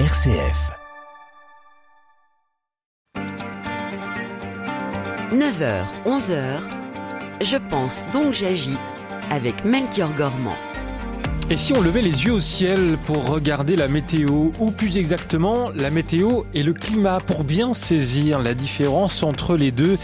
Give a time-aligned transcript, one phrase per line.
[0.00, 0.72] RCF.
[5.30, 6.34] 9h, 11h,
[7.40, 8.76] je pense donc j'agis
[9.30, 10.56] avec Melchior Gormand.
[11.50, 15.70] Et si on levait les yeux au ciel pour regarder la météo, ou plus exactement
[15.76, 19.98] la météo et le climat, pour bien saisir la différence entre les deux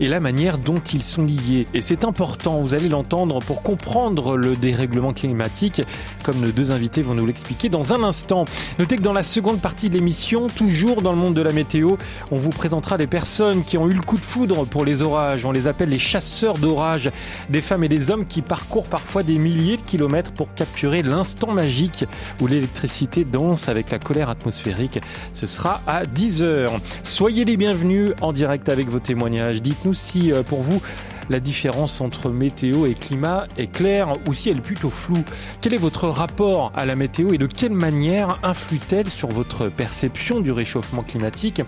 [0.00, 1.66] et la manière dont ils sont liés.
[1.74, 5.82] Et c'est important, vous allez l'entendre, pour comprendre le dérèglement climatique,
[6.22, 8.46] comme nos deux invités vont nous l'expliquer dans un instant.
[8.78, 11.96] Notez que dans la seconde partie de l'émission, toujours dans le monde de la météo,
[12.30, 15.44] on vous présentera des personnes qui ont eu le coup de foudre pour les orages.
[15.44, 17.10] On les appelle les chasseurs d'orages,
[17.50, 21.52] des femmes et des hommes qui parcourent parfois des milliers de kilomètres pour capturer l'instant
[21.52, 22.04] magique
[22.40, 25.00] où l'électricité danse avec la colère atmosphérique.
[25.32, 26.68] Ce sera à 10h.
[27.02, 29.62] Soyez les bienvenus en direct avec vos témoignages.
[29.62, 30.80] Dites-nous si euh, pour vous
[31.30, 35.24] la différence entre météo et climat est claire ou si elle est plutôt floue.
[35.60, 40.40] Quel est votre rapport à la météo et de quelle manière influe-t-elle sur votre perception
[40.40, 41.62] du réchauffement climatique?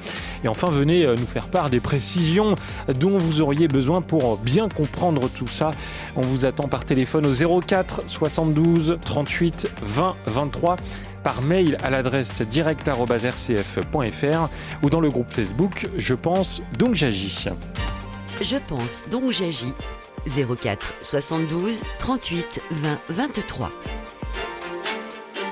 [0.45, 2.55] Et enfin, venez euh, nous faire part des précisions
[2.99, 5.71] dont vous auriez besoin pour bien comprendre tout ça.
[6.17, 10.77] On vous attend par téléphone au 04 72 38 20 23
[11.23, 14.49] par mail à l'adresse direct.rcf.fr
[14.83, 17.49] ou dans le groupe Facebook Je pense donc j'agis.
[18.41, 19.73] Je pense donc j'agis.
[20.27, 23.71] 04 72 38 20 23.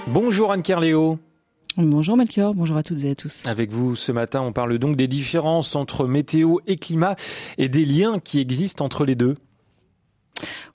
[0.06, 1.18] Bonjour Anne Kerléo.
[1.76, 3.42] Bonjour Melchior, bonjour à toutes et à tous.
[3.44, 7.16] Avec vous ce matin, on parle donc des différences entre météo et climat
[7.58, 9.36] et des liens qui existent entre les deux.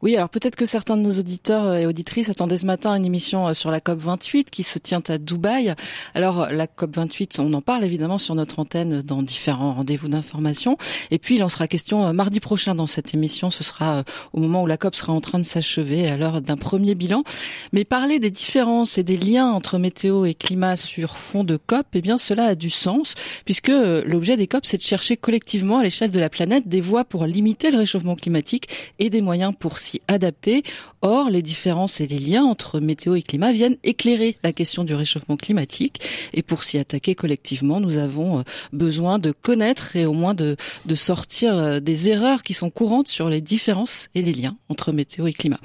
[0.02, 3.48] Oui, alors peut-être que certains de nos auditeurs et auditrices attendaient ce matin une émission
[3.48, 5.76] euh, sur la COP 28 qui se tient à Dubaï.
[6.16, 10.78] Alors la COP 28, on en parle évidemment sur notre antenne dans différents rendez-vous d'information.
[11.12, 13.50] Et puis il en sera question euh, mardi prochain dans cette émission.
[13.50, 16.42] Ce sera euh, au moment où la COP sera en train de s'achever à l'heure
[16.42, 17.24] d'un premier bilan.
[17.72, 21.86] Mais parler des différences et des liens entre météo et climat sur fond de COP,
[21.94, 23.72] eh bien cela a du sens puisque
[24.06, 27.26] l'objet des COP, c'est de chercher collectivement à l'échelle de la planète des voies pour
[27.26, 28.68] limiter le réchauffement climatique
[29.00, 30.64] et des moyens pour s'y adapter.
[31.02, 34.94] Or, les différences et les liens entre météo et climat viennent éclairer la question du
[34.94, 36.02] réchauffement climatique.
[36.34, 40.58] Et pour s'y attaquer collectivement, nous avons euh, besoin de connaître et au moins de,
[40.86, 44.92] de sortir euh, des erreurs qui sont courantes sur les différences et les liens entre
[44.92, 45.60] météo et climat.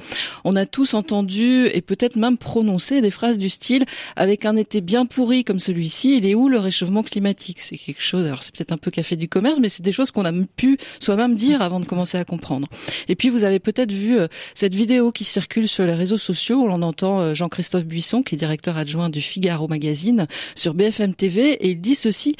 [0.44, 3.84] On a tous entendu et peut-être même prononcé des phrases du style
[4.16, 7.60] avec un été bien pourri comme celui-ci, il est où le réchauffement climatique?
[7.60, 10.10] C'est quelque chose, alors c'est peut-être un peu café du commerce, mais c'est des choses
[10.10, 12.68] qu'on a pu soi-même dire avant de commencer à comprendre.
[13.08, 16.62] Et puis vous avez peut-être vu euh, cette vidéo qui circule sur les réseaux sociaux
[16.62, 21.14] où l'on entend euh, Jean-Christophe Buisson, qui est directeur adjoint du Figaro Magazine, sur BFM
[21.14, 22.36] TV, et il dit ceci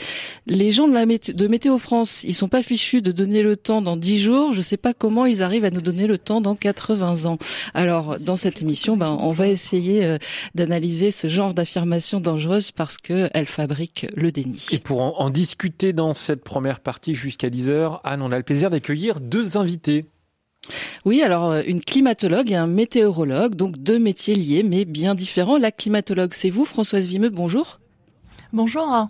[0.47, 3.83] les gens de, la de Météo France, ils sont pas fichus de donner le temps
[3.83, 4.53] dans 10 jours.
[4.53, 7.39] Je sais pas comment ils arrivent à nous donner le temps dans 80 ans.
[7.75, 10.19] Alors, dans cette émission, ben, on va essayer euh,
[10.55, 14.67] d'analyser ce genre d'affirmation dangereuse parce que elle fabrique le déni.
[14.73, 18.37] Et pour en, en discuter dans cette première partie jusqu'à 10 heures, Anne, on a
[18.37, 20.07] le plaisir d'accueillir deux invités.
[21.05, 25.59] Oui, alors euh, une climatologue et un météorologue, donc deux métiers liés mais bien différents.
[25.59, 27.81] La climatologue, c'est vous, Françoise Vimeux, bonjour.
[28.53, 29.09] Bonjour.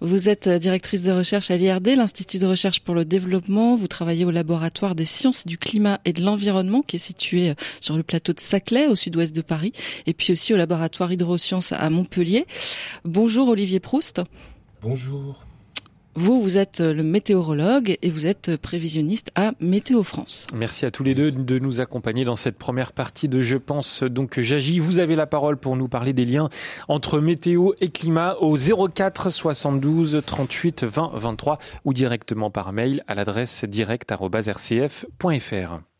[0.00, 3.74] Vous êtes euh, directrice de recherche à l'IRD, l'Institut de recherche pour le développement.
[3.74, 7.54] Vous travaillez au laboratoire des sciences du climat et de l'environnement qui est situé euh,
[7.80, 9.72] sur le plateau de Saclay au sud-ouest de Paris
[10.06, 12.46] et puis aussi au laboratoire hydrosciences à Montpellier.
[13.04, 14.22] Bonjour Olivier Proust.
[14.82, 15.44] Bonjour.
[16.14, 20.46] Vous, vous êtes le météorologue et vous êtes prévisionniste à Météo France.
[20.54, 24.02] Merci à tous les deux de nous accompagner dans cette première partie de Je pense
[24.02, 24.78] donc j'agis.
[24.78, 26.50] Vous avez la parole pour nous parler des liens
[26.88, 33.14] entre météo et climat au 04 72 38 20 23 ou directement par mail à
[33.14, 35.91] l'adresse direct@rcf.fr.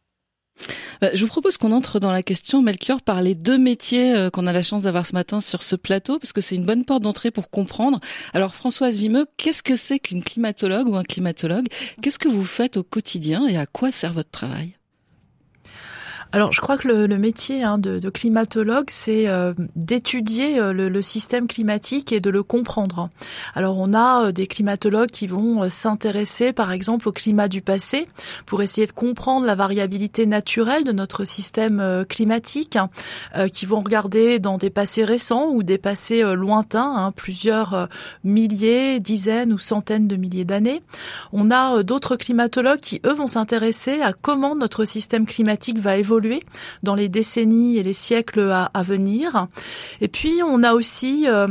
[1.01, 4.31] Bah, je vous propose qu'on entre dans la question, Melchior, par les deux métiers euh,
[4.31, 6.85] qu'on a la chance d'avoir ce matin sur ce plateau, parce que c'est une bonne
[6.85, 8.01] porte d'entrée pour comprendre.
[8.35, 11.67] Alors, Françoise Vimeux, qu'est-ce que c'est qu'une climatologue ou un climatologue?
[12.01, 14.77] Qu'est-ce que vous faites au quotidien et à quoi sert votre travail?
[16.35, 20.73] Alors, je crois que le, le métier hein, de, de, climatologue, c'est euh, d'étudier euh,
[20.73, 23.11] le, le, système climatique et de le comprendre.
[23.55, 28.09] Alors, on a euh, des climatologues qui vont s'intéresser, par exemple, au climat du passé
[28.47, 32.79] pour essayer de comprendre la variabilité naturelle de notre système climatique,
[33.53, 37.89] qui vont regarder dans des passés récents ou des passés lointains, hein, plusieurs
[38.25, 40.83] milliers, dizaines ou centaines de milliers d'années.
[41.33, 46.22] On a d'autres climatologues qui, eux, vont s'intéresser à comment notre système climatique va évoluer
[46.83, 49.49] dans les décennies et les siècles à, venir.
[50.01, 51.49] Et puis on a aussi euh,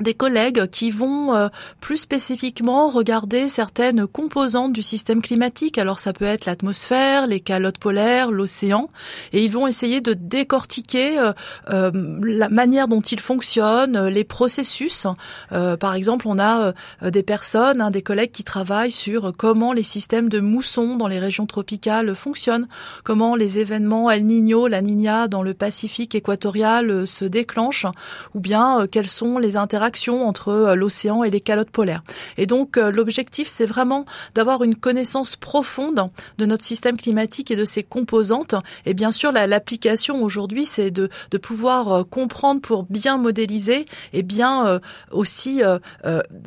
[0.00, 1.48] des collègues qui vont euh,
[1.80, 5.78] plus spécifiquement regarder certaines composantes du système climatique.
[5.78, 8.88] Alors ça peut être l'atmosphère, les calottes polaires, l'océan,
[9.32, 11.32] et ils vont essayer de décortiquer euh,
[11.70, 11.90] euh,
[12.22, 15.06] la manière dont ils fonctionnent, les processus.
[15.50, 20.28] par exemple, on a des personnes, hein, des collègues qui travaillent sur comment les systèmes
[20.28, 22.68] de mousson dans les régions tropicales fonctionnent,
[23.04, 27.86] comment les événements El Niño, la Niña dans le Pacifique équatorial se déclenchent,
[28.34, 32.02] ou bien quelles sont les interactions entre euh, l'océan et les calottes polaires.
[32.36, 34.04] Et donc euh, l'objectif, c'est vraiment
[34.34, 38.54] d'avoir une connaissance profonde de notre système climatique et de ses composantes.
[38.86, 41.08] Et bien sûr, l'application aujourd'hui, c'est de,
[41.42, 45.62] pouvoir euh, comprendre pour bien modéliser et bien aussi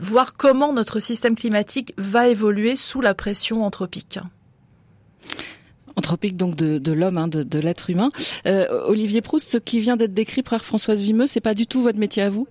[0.01, 4.19] voir comment notre système climatique va évoluer sous la pression anthropique
[5.95, 8.09] anthropique donc de, l'homme, hein, de, l'être humain.
[8.45, 11.99] Olivier Proust, ce qui vient d'être décrit par Françoise Vimeux, c'est pas du tout votre
[11.99, 12.47] métier à vous?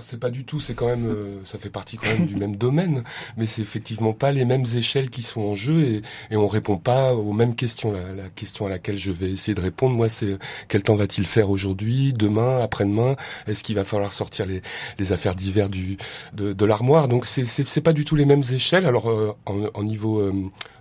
[0.00, 2.56] C'est pas du tout, c'est quand même, euh, ça fait partie quand même du même
[2.56, 3.04] domaine,
[3.36, 6.76] mais c'est effectivement pas les mêmes échelles qui sont en jeu et, et on répond
[6.76, 7.92] pas aux mêmes questions.
[7.92, 10.38] La, la, question à laquelle je vais essayer de répondre, moi, c'est
[10.68, 13.16] quel temps va-t-il faire aujourd'hui, demain, après-demain?
[13.46, 14.62] Est-ce qu'il va falloir sortir les,
[14.98, 15.96] les affaires d'hiver du
[16.34, 17.08] de, de l'armoire?
[17.08, 18.86] Donc c'est c'est pas du tout les mêmes échelles.
[18.86, 20.32] Alors euh, en, en, niveau euh,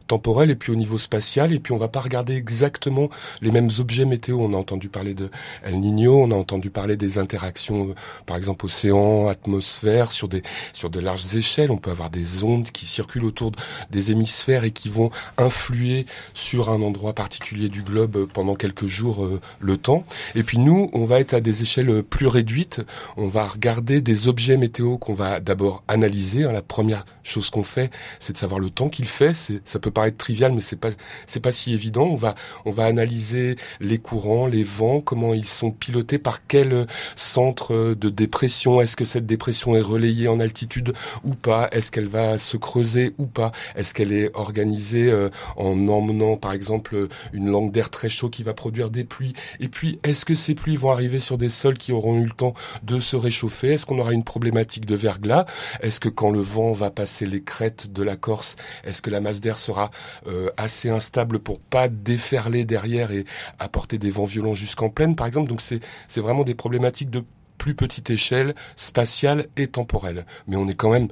[0.08, 3.10] temporel et puis au niveau spatial et puis on va pas regarder exactement
[3.42, 4.38] les mêmes objets météo.
[4.40, 5.30] On a entendu parler de
[5.64, 10.44] El Niño, on a entendu parler des interactions, euh, par exemple océan, atmosphère, sur des
[10.74, 11.72] sur de larges échelles.
[11.72, 13.52] On peut avoir des ondes qui circulent autour
[13.92, 18.88] des hémisphères et qui vont influer sur un endroit particulier du globe euh, pendant quelques
[18.88, 20.06] jours euh, le temps.
[20.36, 22.82] Et puis nous, on va être à des échelles plus réduites.
[23.18, 26.44] On va regarder des objets météo qu'on va d'abord analyser.
[26.44, 29.34] La première chose qu'on fait, c'est de savoir le temps qu'il fait.
[29.34, 30.90] Ça peut paraître trivial, mais c'est pas
[31.26, 32.04] c'est pas si évident.
[32.04, 36.86] On va on va analyser les courants, les vents, comment ils sont pilotés par quel
[37.16, 38.82] centre de dépression.
[38.82, 40.94] Est-ce que cette dépression est relayée en altitude
[41.24, 41.70] ou pas?
[41.72, 43.52] Est-ce qu'elle va se creuser ou pas?
[43.76, 48.44] Est-ce qu'elle est organisée euh, en emmenant par exemple une langue d'air très chaud qui
[48.44, 49.34] va produire des pluies?
[49.60, 52.32] Et puis est-ce que ces pluies vont arriver sur des sols qui auront eu le
[52.32, 52.54] temps
[52.84, 53.74] de se réchauffer?
[53.74, 55.46] Est-ce qu'on aura une problématique de verglas?
[55.82, 59.22] Est-ce que quand le vent va passer les crêtes de la Corse, est-ce que la
[59.22, 59.85] masse d'air sera
[60.28, 63.26] euh, assez instable pour pas déferler derrière et
[63.60, 65.50] apporter des vents violents jusqu'en pleine, par exemple.
[65.50, 65.82] Donc c'est
[66.22, 67.24] vraiment des problématiques de
[67.58, 70.26] plus petite échelle, spatiale et temporelle.
[70.48, 71.08] Mais on est quand même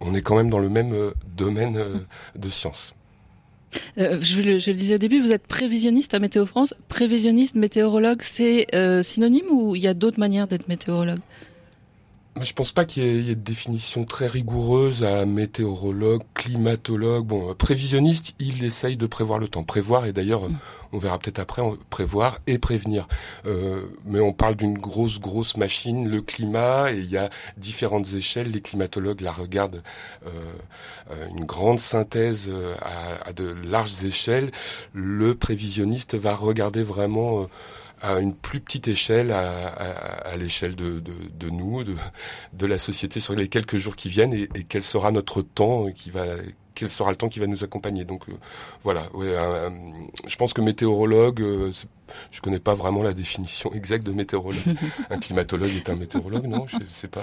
[0.00, 1.98] on est quand même dans le même euh, domaine euh,
[2.36, 2.94] de science.
[3.96, 6.74] je, le, je, le, disais au début, vous êtes prévisionniste à Météo France.
[6.88, 8.66] Prévisionniste, météorologue, c'est
[9.02, 11.20] synonyme ou il y a d'autres manières d'être météorologue?
[12.42, 17.26] Je pense pas qu'il y, ait de définition très rigoureuse à météorologue, climatologue.
[17.26, 19.64] Bon, prévisionniste, il essaye de prévoir le temps.
[19.64, 20.58] Prévoir, et d'ailleurs, mm.
[20.92, 23.08] on verra peut-être après, prévoir et prévenir.
[23.46, 28.12] Euh, mais on parle d'une grosse, grosse machine, le climat, et il y a différentes
[28.12, 28.50] échelles.
[28.50, 29.82] Les climatologues la regardent
[30.26, 30.30] euh,
[31.10, 34.52] euh une grande synthèse euh, à, à, de larges échelles.
[34.92, 37.46] Le prévisionniste va regarder vraiment euh,
[38.06, 41.02] à une plus petite échelle, à, l'échelle de,
[41.50, 45.90] nous, de, la société sur les quelques jours qui viennent, et, quel sera notre temps
[45.90, 46.24] qui va
[46.76, 48.04] quel sera le temps qui va nous accompagner.
[48.04, 48.34] Donc euh,
[48.84, 51.72] voilà, je pense que météorologue, euh,
[52.30, 54.76] je connais pas vraiment la définition exacte de météorologue.
[55.10, 56.66] un climatologue est un météorologue, non?
[56.66, 57.22] Je sais pas.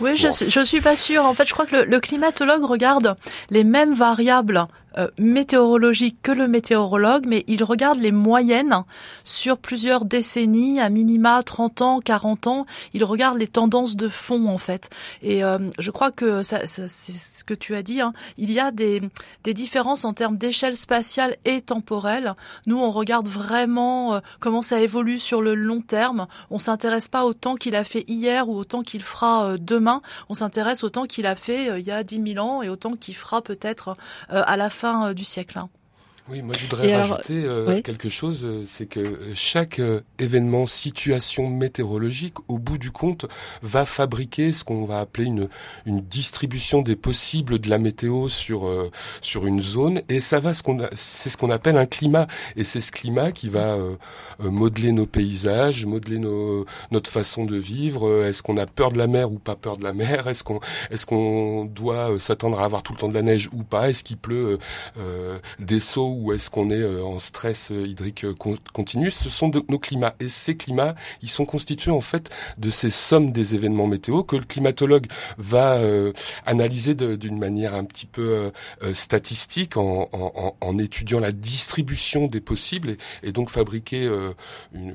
[0.00, 1.24] Oui, je, je suis pas sûre.
[1.24, 3.16] En fait, je crois que le, le climatologue regarde
[3.50, 4.66] les mêmes variables
[4.98, 8.82] euh, météorologique que le météorologue, mais il regarde les moyennes
[9.22, 12.66] sur plusieurs décennies, à minima 30 ans, 40 ans.
[12.92, 14.90] Il regarde les tendances de fond en fait.
[15.22, 18.00] Et euh, je crois que ça, ça c'est ce que tu as dit.
[18.00, 18.12] Hein.
[18.36, 19.00] Il y a des,
[19.44, 22.34] des différences en termes d'échelle spatiale et temporelle.
[22.66, 26.26] Nous, on regarde vraiment euh, comment ça évolue sur le long terme.
[26.50, 30.02] On s'intéresse pas au temps qu'il a fait hier ou au temps qu'il fera demain.
[30.28, 32.76] On s'intéresse au temps qu'il a fait il y a 10 000 ans et au
[32.76, 33.96] temps qu'il fera peut-être
[34.28, 35.60] à la fin euh, du siècle.
[36.28, 39.80] Oui, moi je voudrais rajouter euh, quelque chose, euh, c'est que chaque
[40.18, 43.26] événement, situation météorologique, au bout du compte,
[43.62, 45.48] va fabriquer ce qu'on va appeler une,
[45.86, 48.70] une distribution des possibles de la météo sur
[49.20, 52.64] sur une zone, et ça va ce qu'on c'est ce qu'on appelle un climat, et
[52.64, 53.76] c'est ce climat qui va
[54.38, 58.24] modeler nos paysages, modeler nos, notre façon de vivre.
[58.24, 60.28] Est-ce qu'on a peur de la mer ou pas peur de la mer?
[60.28, 60.60] Est-ce qu'on
[60.90, 63.88] est-ce qu'on doit s'attendre à avoir tout le temps de la neige ou pas?
[63.90, 64.58] Est-ce qu'il pleut
[65.58, 68.26] des sauts ou est-ce qu'on est en stress hydrique
[68.72, 69.10] continu.
[69.10, 73.32] Ce sont nos climats et ces climats, ils sont constitués en fait de ces sommes
[73.32, 75.06] des événements météo que le climatologue
[75.38, 75.78] va
[76.46, 78.52] analyser d'une manière un petit peu
[78.92, 84.04] statistique en, en, en, étudiant la distribution des possibles et, et donc fabriquer
[84.72, 84.94] une,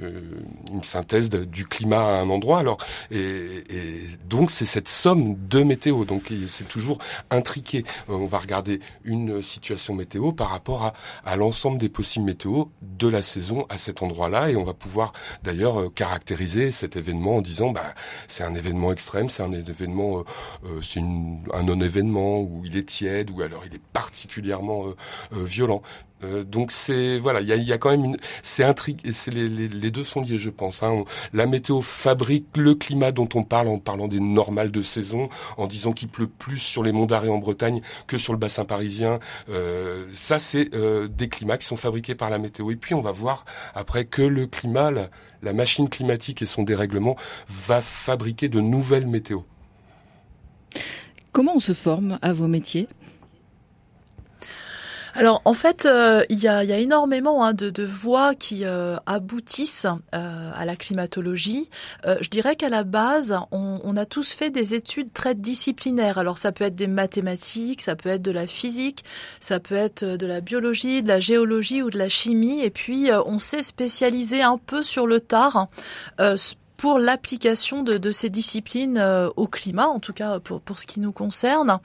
[0.71, 2.59] une, synthèse du climat à un endroit.
[2.59, 2.77] Alors
[3.11, 6.05] et, et donc c'est cette somme de météo.
[6.05, 7.83] Donc c'est toujours intriqué.
[8.09, 10.93] Euh, on va regarder une situation météo par rapport à,
[11.25, 15.13] à l'ensemble des possibles météos de la saison à cet endroit-là, et on va pouvoir
[15.43, 17.93] d'ailleurs euh, caractériser cet événement en disant bah
[18.27, 20.23] c'est un événement extrême, c'est un événement,
[20.65, 24.85] euh, c'est un non-événement où il est tiède ou alors il est particulièrement
[25.31, 25.81] violent.
[26.25, 30.03] Euh, donc c'est voilà, il y a, quand même une, c'est intrigue, c'est les, deux
[30.03, 30.83] sont liés, je pense.
[30.83, 31.03] Hein.
[31.33, 35.67] la météo fabrique le climat dont on parle en parlant des normales de saison, en
[35.67, 39.19] disant qu'il pleut plus sur les monts d'Arrée en Bretagne que sur le bassin parisien.
[39.49, 42.71] Euh, ça, c'est euh, des climats qui sont fabriqués par la météo.
[42.71, 44.91] Et puis on va voir après que le climat,
[45.41, 47.15] la machine climatique et son dérèglement
[47.47, 49.45] va fabriquer de nouvelles météos.
[51.31, 52.87] Comment on se forme à vos métiers?
[55.15, 58.65] Alors en fait, euh, il y, a, y, a, énormément hein, de, de, voies qui
[58.65, 61.69] euh, aboutissent euh, à la climatologie.
[62.05, 66.17] je dirais qu'à la base, on, on, a tous fait des études très disciplinaires.
[66.17, 69.05] Alors ça peut être des mathématiques, ça peut être de la physique,
[69.39, 72.61] ça peut être de la biologie, de la géologie ou de la chimie.
[72.61, 75.69] Et puis on s'est spécialisé un peu sur le tard
[76.77, 80.99] pour l'application de, ces disciplines euh, au climat, en tout cas pour, pour ce qui
[80.99, 81.79] nous concerne.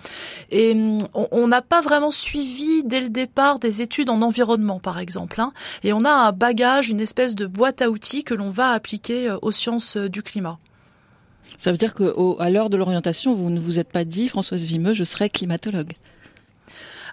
[0.50, 4.98] Et mm, on n'a pas vraiment suivi dès le départ des études en environnement, par
[4.98, 5.40] exemple.
[5.40, 8.72] Hein, et on a un bagage, une espèce de boîte à outils que l'on va
[8.72, 10.58] appliquer euh, aux sciences euh, du climat.
[11.56, 14.94] Ça veut dire qu'à l'heure de l'orientation, vous ne vous êtes pas dit, Françoise Vimeux,
[14.94, 15.92] je serai climatologue.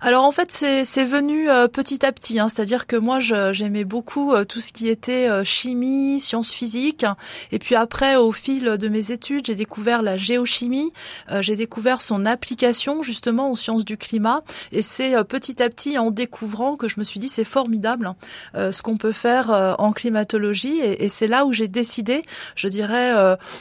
[0.02, 2.40] Alors en fait, c'est venu euh, petit à petit.
[2.40, 7.06] Hein, C'est-à-dire que moi, j'aimais beaucoup euh, tout ce qui était euh, chimie, sciences physiques.
[7.52, 10.92] Et puis après, au fil de mes études, j'ai découvert la géochimie.
[11.40, 14.44] j'ai découvert son application justement aux sciences du climat.
[14.72, 18.14] Et c'est petit à petit en découvrant que je me suis dit c'est formidable
[18.54, 20.80] ce qu'on peut faire en climatologie.
[20.80, 22.24] Et, et c'est là où j'ai décidé,
[22.56, 23.14] je dirais,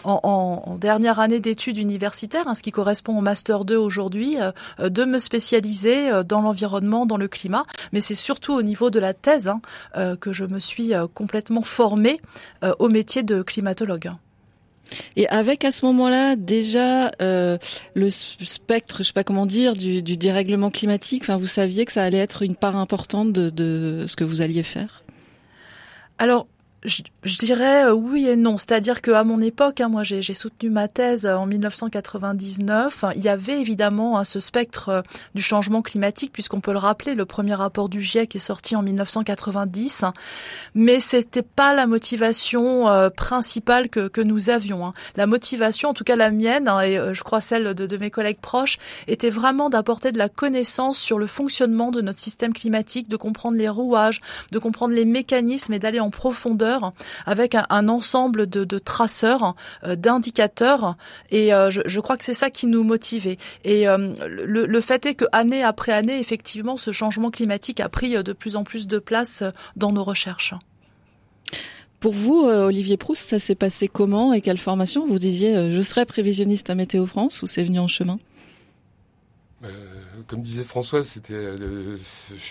[0.05, 4.37] en, en, en, dernière année d'études universitaires, hein, ce qui correspond au master 2 aujourd'hui,
[4.78, 9.14] de me spécialiser dans l'environnement, dans le climat, mais c'est surtout au niveau de la
[9.14, 9.61] thèse hein,
[9.97, 12.21] euh, que je me suis euh, complètement formée
[12.64, 14.12] euh, au métier de climatologue.
[15.16, 17.59] Et avec à ce moment-là déjà euh,
[17.95, 21.23] le spectre, je sais pas comment dire, du, du dérèglement climatique.
[21.25, 24.42] Enfin, vous saviez que ça allait être une part importante de, de ce que vous
[24.42, 25.02] alliez faire?
[26.18, 26.47] Alors
[26.87, 28.57] je, dirais euh, oui et non.
[28.57, 33.05] C'est-à-dire qu'à mon époque, hein, moi j'ai soutenu ma thèse euh, en 1999.
[33.16, 35.02] Il y avait évidemment hein, ce spectre euh,
[35.35, 38.83] du changement climatique, puisqu'on peut le rappeler, le premier rapport du GIEC est sorti en
[38.83, 40.05] 1990,
[40.75, 44.87] mais c'était pas la motivation principale que, que, nous avions.
[44.87, 44.95] Hein.
[45.16, 48.38] La motivation, en tout cas la mienne, et je crois celle de, de mes collègues
[48.40, 48.78] proches,
[49.09, 53.57] était vraiment d'apporter de la connaissance sur le fonctionnement de notre système climatique, de comprendre
[53.57, 54.21] les rouages,
[54.52, 56.75] de comprendre les mécanismes et d'aller en profondeur
[57.25, 59.54] avec un, ensemble de, traceurs,
[59.85, 60.97] euh, d'indicateurs.
[61.30, 63.38] Et euh, je, crois que c'est ça qui nous motivait.
[63.64, 68.23] Et euh, le, fait est que année après année, effectivement, ce changement climatique a pris
[68.23, 69.42] de plus en plus de place
[69.76, 70.54] dans nos recherches.
[72.00, 75.06] Pour vous, Olivier Proust, ça s'est passé comment et quelle formation?
[75.06, 78.18] Vous disiez, je serai prévisionniste à Météo France ou c'est venu en chemin?
[80.26, 81.56] Comme disait Françoise, c'était,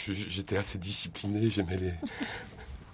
[0.08, 1.94] j'étais assez discipliné, j'aimais les,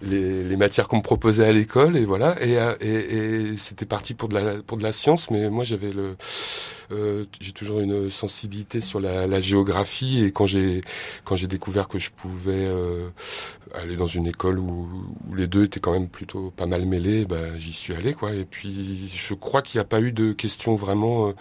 [0.02, 2.36] les, les, matières qu'on me proposait à l'école et voilà.
[2.42, 5.92] Et, et, et c'était parti pour de la pour de la science mais moi j'avais
[5.92, 6.16] le
[6.92, 10.24] euh, j'ai toujours une sensibilité sur la, la géographie.
[10.24, 10.82] Et quand j'ai
[11.24, 13.10] quand j'ai découvert que je pouvais euh,
[13.74, 14.90] aller dans une école où,
[15.28, 18.34] où, les deux étaient quand même plutôt pas mal mêlés, bah, j'y suis allé quoi.
[18.34, 21.34] Et puis je crois qu'il n'y a pas eu de question vraiment euh,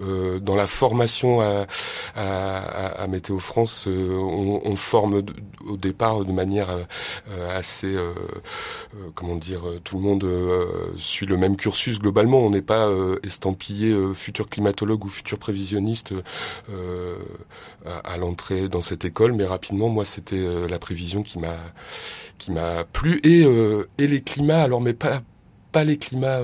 [0.00, 1.66] euh dans la formation à,
[2.14, 3.86] à, à Météo France.
[3.88, 5.22] Euh, on, on, forme
[5.66, 6.68] au départ de manière
[7.50, 7.96] assez
[9.14, 10.26] comment dire, tout le monde
[10.96, 12.40] suit le même cursus globalement.
[12.40, 12.88] On n'est pas
[13.22, 16.12] estampillé futur climatologue ou futur prévisionniste
[17.86, 21.58] euh, à, l'entrée dans cette école, mais rapidement, moi, c'était euh, la prévision qui m'a
[22.38, 24.62] qui m'a plu et euh, et les climats.
[24.62, 25.22] Alors, mais pas
[25.72, 26.42] pas les climats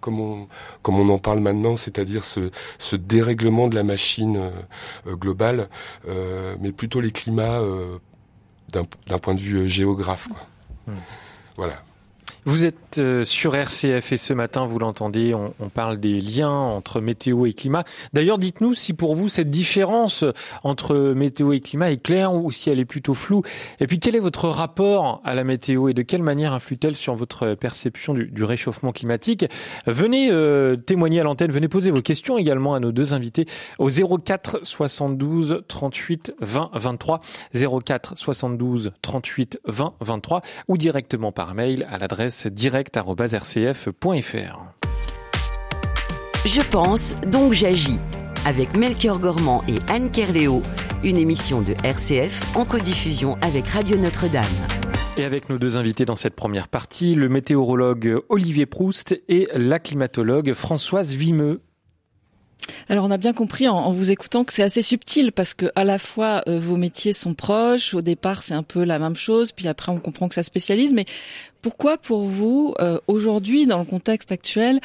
[0.00, 0.48] comme on
[0.82, 4.50] comme on en parle maintenant, c'est-à-dire ce, ce dérèglement de la machine
[5.06, 5.68] globale,
[6.06, 7.60] mais plutôt les climats
[8.72, 10.28] d'un point de vue géographe.
[10.28, 10.46] Quoi.
[10.86, 10.98] Hmm.
[11.58, 11.82] Voilà.
[12.46, 16.48] Vous êtes euh, sur RCF et ce matin, vous l'entendez, on, on, parle des liens
[16.48, 17.84] entre météo et climat.
[18.14, 20.24] D'ailleurs, dites-nous si pour vous cette différence
[20.64, 23.42] entre météo et climat est claire ou si elle est plutôt floue.
[23.78, 27.14] Et puis, quel est votre rapport à la météo et de quelle manière influe-t-elle sur
[27.14, 29.44] votre perception du, du réchauffement climatique?
[29.86, 33.44] Venez euh, témoigner à l'antenne, venez poser vos questions également à nos deux invités
[33.78, 37.20] au 04 72 38 20 23,
[37.84, 44.80] 04 72 38 20 23 ou directement par mail à l'adresse direct.rcf.fr.
[46.46, 47.98] Je pense, donc j'agis.
[48.46, 50.62] Avec Melchior Gormand et Anne Kerléo,
[51.04, 54.44] une émission de RCF en codiffusion avec Radio Notre-Dame.
[55.18, 59.78] Et avec nos deux invités dans cette première partie, le météorologue Olivier Proust et la
[59.78, 61.60] climatologue Françoise Vimeux.
[62.88, 65.84] Alors on a bien compris en, vous écoutant que c'est assez subtil parce que à
[65.84, 69.52] la fois euh, vos métiers sont proches, au départ c'est un peu la même chose,
[69.52, 71.04] puis après on comprend que ça spécialise, mais
[71.62, 74.80] pourquoi pour vous euh, aujourd'hui dans le contexte actuel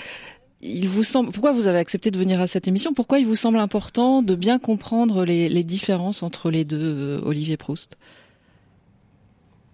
[0.61, 2.93] il vous semble, pourquoi vous avez accepté de venir à cette émission?
[2.93, 7.55] Pourquoi il vous semble important de bien comprendre les, différences entre les deux, euh, Olivier
[7.55, 7.97] Proust?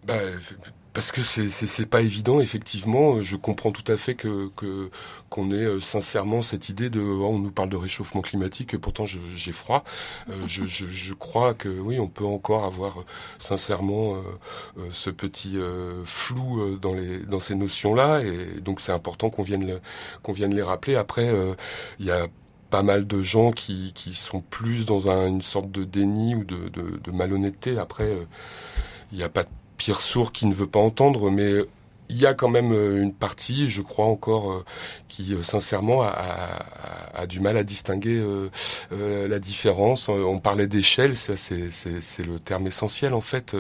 [0.05, 0.15] Bah,
[0.93, 3.21] parce que c'est pas évident effectivement.
[3.21, 4.49] Je comprends tout à fait que
[5.29, 8.77] qu'on ait euh, sincèrement cette idée de oh, on nous parle de réchauffement climatique, et
[8.77, 9.83] pourtant j'ai froid.
[10.29, 13.05] Euh, je, je, je, crois que oui, on peut encore avoir euh,
[13.39, 15.57] sincèrement euh, ce petit
[16.05, 19.79] flou dans les dans ces notions là, et donc c'est important qu'on vienne
[20.23, 20.95] qu'on vienne les rappeler.
[20.95, 21.33] Après,
[21.99, 22.27] il y a
[22.69, 26.43] pas mal de gens qui, qui sont plus dans un, une sorte de déni ou
[26.45, 27.77] de, de, de malhonnêteté.
[27.77, 28.17] Après,
[29.11, 29.49] il n'y a pas de
[29.81, 31.65] pire sourd qui ne veut pas entendre, mais
[32.07, 34.65] il y a quand même euh, une partie, je crois encore, euh,
[35.07, 38.23] qui euh, sincèrement a, du mal à distinguer
[38.91, 40.09] la différence.
[40.09, 43.55] On parlait d'échelle, ça c'est le terme essentiel en fait.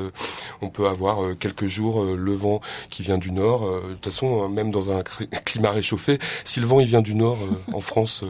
[0.61, 2.59] On peut avoir quelques jours le vent
[2.89, 3.67] qui vient du nord.
[3.69, 5.01] De toute façon, même dans un
[5.45, 7.37] climat réchauffé, si le vent il vient du nord
[7.71, 8.25] en France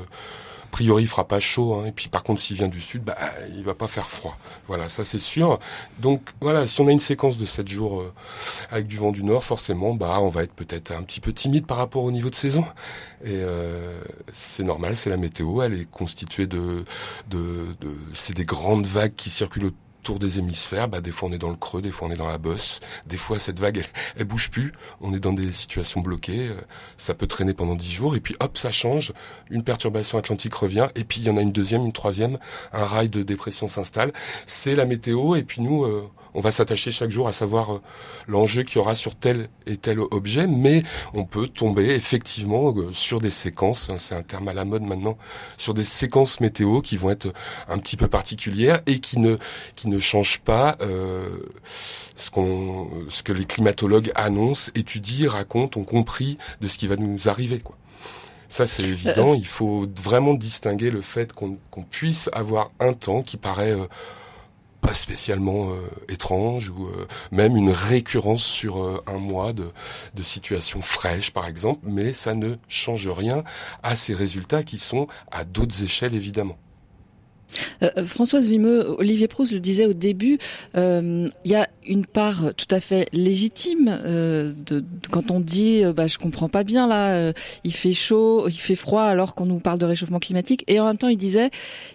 [0.72, 1.76] priori, il fera pas chaud.
[1.76, 1.86] Hein.
[1.86, 3.18] Et puis, par contre, s'il vient du sud, bah,
[3.56, 4.38] il va pas faire froid.
[4.68, 5.60] Voilà, ça c'est sûr.
[6.00, 8.14] Donc, voilà, si on a une séquence de 7 jours euh,
[8.72, 11.66] avec du vent du nord, forcément, bah, on va être peut-être un petit peu timide
[11.68, 12.66] par rapport au niveau de saison.
[13.24, 14.02] Et euh,
[14.32, 15.62] c'est normal, c'est la météo.
[15.62, 16.86] Elle est constituée de,
[17.30, 21.32] de, de c'est des grandes vagues qui circulent tour des hémisphères, bah, des fois on
[21.32, 23.84] est dans le creux, des fois on est dans la bosse, des fois cette vague
[24.16, 26.62] elle, bouge plus, on est dans des situations bloquées, euh,
[26.98, 28.16] ça peut traîner pendant dix jours.
[28.16, 29.14] Et puis hop ça change,
[29.50, 30.88] une perturbation atlantique revient.
[30.96, 32.38] Et puis il y en a une deuxième, une troisième,
[32.74, 34.14] un rail de dépression s'installe,
[34.46, 35.36] c'est la météo.
[35.36, 37.82] Et puis nous euh, on va s'attacher chaque jour à savoir euh,
[38.28, 40.84] l'enjeu qu'il y aura sur tel et tel objet, mais
[41.14, 44.84] on peut tomber effectivement euh, sur des séquences, hein, c'est un terme à la mode
[44.84, 45.18] maintenant,
[45.58, 47.34] sur des séquences météo qui vont être
[47.68, 49.38] un petit peu particulières et qui ne
[49.76, 51.40] qui ne changent pas euh,
[52.16, 56.96] ce qu'on ce que les climatologues annoncent, étudient, racontent, ont compris de ce qui va
[56.96, 57.78] nous arriver, quoi.
[58.52, 59.34] Ça, c'est évident.
[59.34, 61.58] Il faut vraiment distinguer le fait qu'on
[61.90, 63.88] puisse avoir un temps qui paraît euh,
[64.82, 69.72] pas spécialement euh, étrange ou euh, même une récurrence sur euh, un mois de,
[70.16, 73.44] de situations fraîches par exemple, mais ça ne change rien
[73.84, 76.58] à ces résultats qui sont à d'autres échelles évidemment.
[77.84, 80.38] Euh, Françoise Vimeux, Olivier Proust le disait au début,
[80.74, 85.84] il euh, y a une part tout à fait légitime euh, de, quand on dit
[85.96, 87.34] bah, je comprends pas bien là,
[87.64, 90.64] il fait chaud, il fait froid alors qu'on nous parle de réchauffement climatique.
[90.68, 91.50] Et en même temps, il disait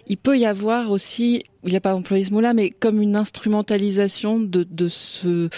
[0.07, 4.39] il peut y avoir aussi il n'a pas employé ce mot-là, mais comme une instrumentalisation
[4.39, 5.49] de, de ce,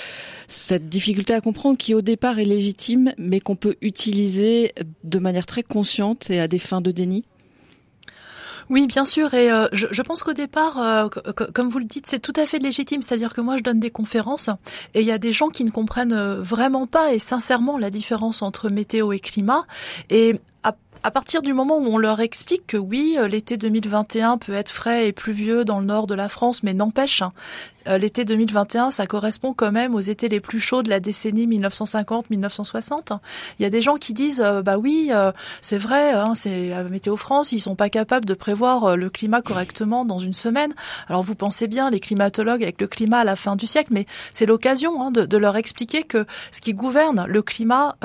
[0.47, 5.45] cette difficulté à comprendre qui au départ est légitime, mais qu'on peut utiliser de manière
[5.45, 7.25] très consciente et à des fins de déni.
[8.69, 9.33] Oui, bien sûr.
[9.33, 11.07] Et euh, je, je, pense qu'au départ, euh,
[11.53, 13.01] comme vous le dites, c'est tout à fait légitime.
[13.01, 14.49] C'est-à-dire que moi, je donne des conférences
[14.93, 17.89] et il y a des gens qui ne comprennent euh, vraiment pas et sincèrement la
[17.89, 19.65] différence entre météo et climat.
[20.09, 20.39] Et
[21.03, 24.69] à partir du moment où on leur explique que oui, euh, l'été 2021 peut être
[24.69, 27.31] frais et pluvieux dans le nord de la France, mais n'empêche, hein,
[27.87, 31.47] euh, l'été 2021, ça correspond quand même aux étés les plus chauds de la décennie
[31.47, 33.17] 1950-1960.
[33.59, 35.11] Il y a des gens qui disent, euh, bah oui,
[35.61, 40.05] c'est vrai, hein, c'est Météo France, ils sont pas capables de prévoir le climat correctement
[40.05, 40.73] dans une semaine.
[41.07, 44.05] Alors vous pensez bien, les climatologues avec le climat à la fin du siècle, mais
[44.31, 47.95] c'est l'occasion hein, de, leur expliquer que ce qui gouverne le climat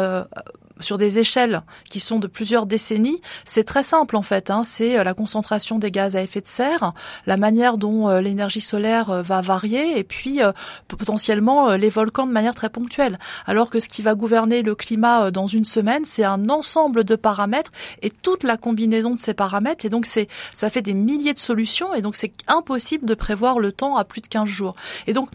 [0.81, 4.51] sur des échelles qui sont de plusieurs décennies, c'est très simple en fait.
[4.51, 4.63] Hein.
[4.65, 6.93] c'est euh, la concentration des gaz à effet de serre,
[7.27, 10.41] la manière dont euh, l'énergie solaire euh, va varier, et puis
[10.89, 13.19] potentiellement les volcans de manière très ponctuelle.
[13.47, 17.17] Alors que ce qui va gouverner le climat dans une semaine, c'est un ensemble de
[17.17, 17.71] paramètres
[18.03, 19.85] et toute la combinaison de ces paramètres.
[19.85, 23.59] Et donc c'est ça fait des milliers de solutions, et donc c'est impossible de prévoir
[23.59, 24.75] le temps à plus de 15 jours.
[25.07, 25.29] Et donc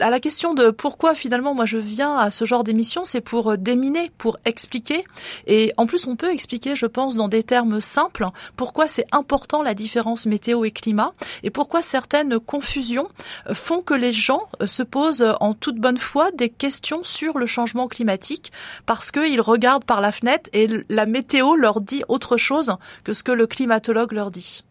[0.00, 3.52] à la question de pourquoi finalement moi je viens à ce genre d'émission, c'est pour
[3.52, 5.04] euh, déminer, pour expliquer.
[5.46, 9.62] Et en plus, on peut expliquer, je pense, dans des termes simples, pourquoi c'est important
[9.62, 13.08] la différence météo et climat et pourquoi certaines confusions
[13.48, 17.38] euh, font que les gens euh, se posent en toute bonne foi des questions sur
[17.38, 18.52] le changement climatique
[18.86, 23.22] parce qu'ils regardent par la fenêtre et la météo leur dit autre chose que ce
[23.22, 24.62] que le climatologue leur dit.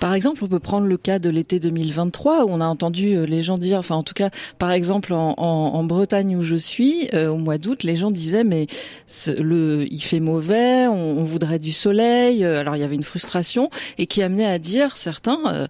[0.00, 3.26] Par exemple, on peut prendre le cas de l'été 2023 où on a entendu euh,
[3.26, 7.28] les gens dire, enfin en tout cas, par exemple en, Bretagne où je suis, euh,
[7.28, 8.66] au mois d'août, les gens disaient mais
[9.26, 12.44] il fait mauvais, on, voudrait du soleil.
[12.44, 15.66] Euh, alors il y avait une frustration et qui amenait à dire certains,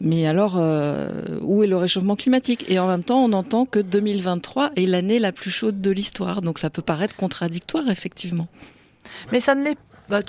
[0.00, 0.56] mais alors
[1.42, 2.64] où est le réchauffement climatique?
[2.68, 6.42] Et en même temps, on entend que 2023 est l'année la plus chaude de l'histoire,
[6.42, 8.48] donc ça peut paraître contradictoire effectivement.
[9.32, 9.76] Mais ça ne l'est
[10.10, 10.20] bah,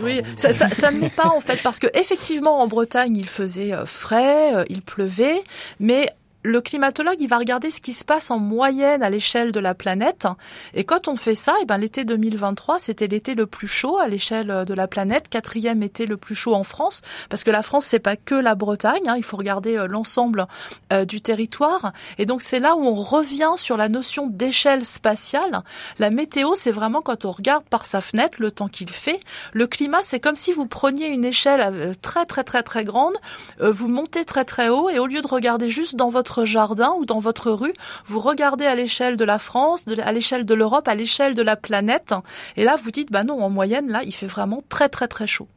[0.00, 3.28] oui, ça, ça, ça ne l'est pas en fait parce que effectivement en Bretagne il
[3.28, 5.42] faisait euh, frais, euh, il pleuvait,
[5.80, 6.10] mais
[6.44, 9.74] le climatologue, il va regarder ce qui se passe en moyenne à l'échelle de la
[9.74, 10.28] planète.
[10.74, 13.96] Et quand on fait ça, et eh ben, l'été 2023, c'était l'été le plus chaud
[13.96, 17.62] à l'échelle de la planète, quatrième été le plus chaud en France, parce que la
[17.62, 20.46] France, c'est pas que la Bretagne, hein, il faut regarder euh, l'ensemble
[20.92, 21.94] euh, du territoire.
[22.18, 25.62] Et donc, c'est là où on revient sur la notion d'échelle spatiale.
[25.98, 29.20] La météo, c'est vraiment quand on regarde par sa fenêtre le temps qu'il fait.
[29.54, 33.14] Le climat, c'est comme si vous preniez une échelle euh, très, très, très, très grande,
[33.60, 37.06] vous montez très, très haut, et au lieu de regarder juste dans votre jardin ou
[37.06, 37.74] dans votre rue,
[38.06, 41.54] vous regardez à l'échelle de la France, à l'échelle de l'Europe, à l'échelle de la
[41.54, 42.14] planète,
[42.56, 45.28] et là vous dites, bah non, en moyenne, là, il fait vraiment très très très
[45.28, 45.48] chaud.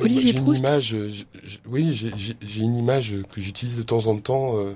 [0.00, 0.64] Olivier Proust.
[1.66, 4.56] oui, j'ai une image que j'utilise de temps en temps.
[4.56, 4.74] Euh,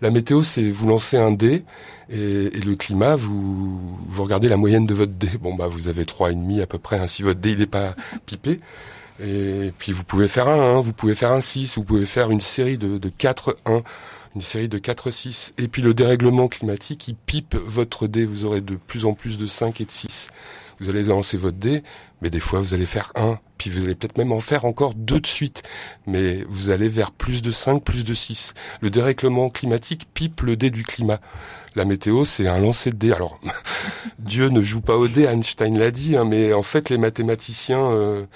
[0.00, 1.64] la météo, c'est vous lancez un dé
[2.08, 5.30] et, le climat, vous, vous regardez la moyenne de votre dé.
[5.40, 6.98] Bon, bah, vous avez trois et demi à peu près.
[6.98, 7.94] Hein, si votre dé il n'est pas
[8.26, 8.60] pipé,
[9.20, 12.30] et puis vous pouvez faire un 1, vous pouvez faire un 6, vous pouvez faire
[12.30, 13.82] une série de, de 4 1,
[14.34, 15.54] une série de 4 6.
[15.58, 19.38] Et puis le dérèglement climatique, il pipe votre dé, vous aurez de plus en plus
[19.38, 20.28] de 5 et de 6.
[20.80, 21.82] Vous allez lancer votre dé,
[22.22, 24.94] mais des fois vous allez faire 1, puis vous allez peut-être même en faire encore
[24.94, 25.62] 2 de suite.
[26.06, 28.54] Mais vous allez vers plus de 5, plus de 6.
[28.80, 31.20] Le dérèglement climatique pipe le dé du climat.
[31.76, 33.12] La météo, c'est un lancer de dés.
[33.12, 33.38] Alors,
[34.18, 37.92] Dieu ne joue pas au dé, Einstein l'a dit, hein, mais en fait, les mathématiciens...
[37.92, 38.26] Euh,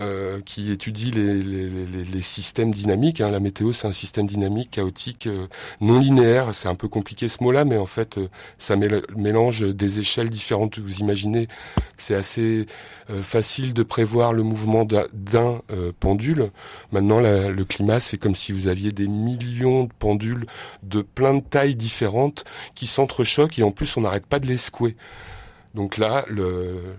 [0.00, 3.20] euh, qui étudie les, systèmes dynamiques.
[3.20, 3.30] Hein.
[3.30, 5.46] La météo, c'est un système dynamique, chaotique, euh,
[5.80, 6.52] non linéaire.
[6.52, 8.28] C'est un peu compliqué ce mot-là, mais en fait, euh,
[8.58, 10.80] ça mélange des échelles différentes.
[10.80, 11.52] Vous imaginez que
[11.96, 12.66] c'est assez
[13.22, 15.60] facile de prévoir le mouvement d'un
[16.00, 16.50] pendule.
[16.90, 20.46] Maintenant, le climat, c'est comme si vous aviez des millions de pendules
[20.82, 24.56] de plein de tailles différentes qui s'entrechoquent et en plus, on n'arrête pas de les
[24.56, 24.96] secouer.
[25.74, 26.24] Donc là,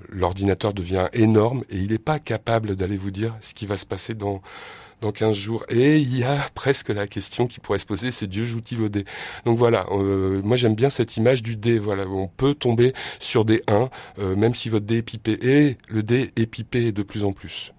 [0.09, 3.85] l'ordinateur devient énorme et il n'est pas capable d'aller vous dire ce qui va se
[3.85, 4.41] passer dans,
[5.01, 5.63] dans 15 jours.
[5.69, 8.89] Et il y a presque la question qui pourrait se poser, c'est Dieu joue-t-il au
[8.89, 9.05] dé?
[9.45, 11.79] Donc voilà, euh, moi j'aime bien cette image du dé.
[11.79, 15.38] Voilà, on peut tomber sur des 1, euh, même si votre dé est pipé.
[15.41, 17.71] Et le dé est pipé de plus en plus.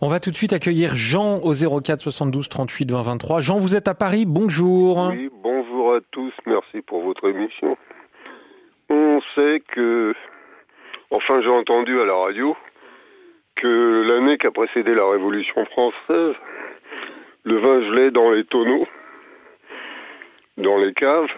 [0.00, 3.40] On va tout de suite accueillir Jean au 04 72 38 20 23.
[3.40, 5.08] Jean, vous êtes à Paris, bonjour.
[5.10, 7.76] Oui, bonjour à tous, merci pour votre émission.
[9.36, 10.14] Que,
[11.10, 12.56] enfin j'ai entendu à la radio,
[13.56, 16.34] que l'année qui a précédé la Révolution française,
[17.44, 18.86] le vin gelait dans les tonneaux,
[20.56, 21.30] dans les caves,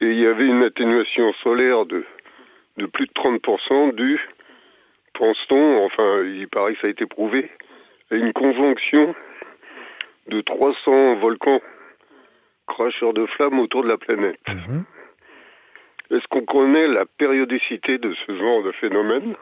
[0.00, 2.04] et il y avait une atténuation solaire de,
[2.78, 4.28] de plus de 30% due,
[5.14, 7.52] pense-t-on, enfin il paraît que ça a été prouvé,
[8.10, 9.14] à une conjonction
[10.26, 11.60] de 300 volcans
[12.66, 14.40] cracheurs de flammes autour de la planète.
[14.48, 14.84] Mhm.
[16.12, 19.34] Est-ce qu'on connaît la périodicité de ce genre de phénomène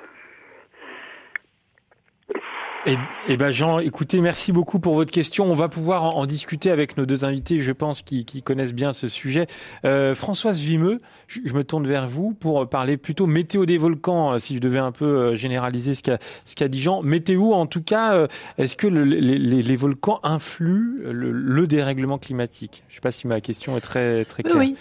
[2.87, 2.97] eh,
[3.29, 5.45] eh ben Jean, écoutez, merci beaucoup pour votre question.
[5.45, 9.09] On va pouvoir en, discuter avec nos deux invités, je pense, qui, connaissent bien ce
[9.09, 9.49] sujet.
[9.85, 14.39] Euh, Françoise Vimeux, je, me tourne vers vous pour parler plutôt météo des volcans, euh,
[14.39, 17.03] si je devais un peu euh, généraliser ce qu'a ce qu'a dit Jean.
[17.03, 22.85] Météo, en tout cas, est-ce que les, volcans influent le, dérèglement climatique?
[22.89, 24.57] Je ne sais pas si ma question est très très claire.
[24.57, 24.77] Oui.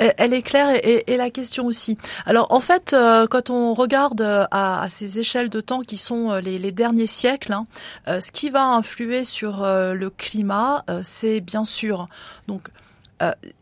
[0.00, 1.98] Elle est claire et, la question aussi.
[2.24, 6.30] Alors en fait, euh, quand on regarde euh, à, ces échelles de temps qui sont
[6.30, 7.66] euh, les, derniers siècles, hein,
[8.06, 12.08] ce qui va influer sur le climat, c'est bien sûr
[12.48, 12.68] donc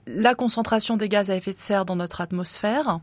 [0.07, 3.01] la concentration des gaz à effet de serre dans notre atmosphère,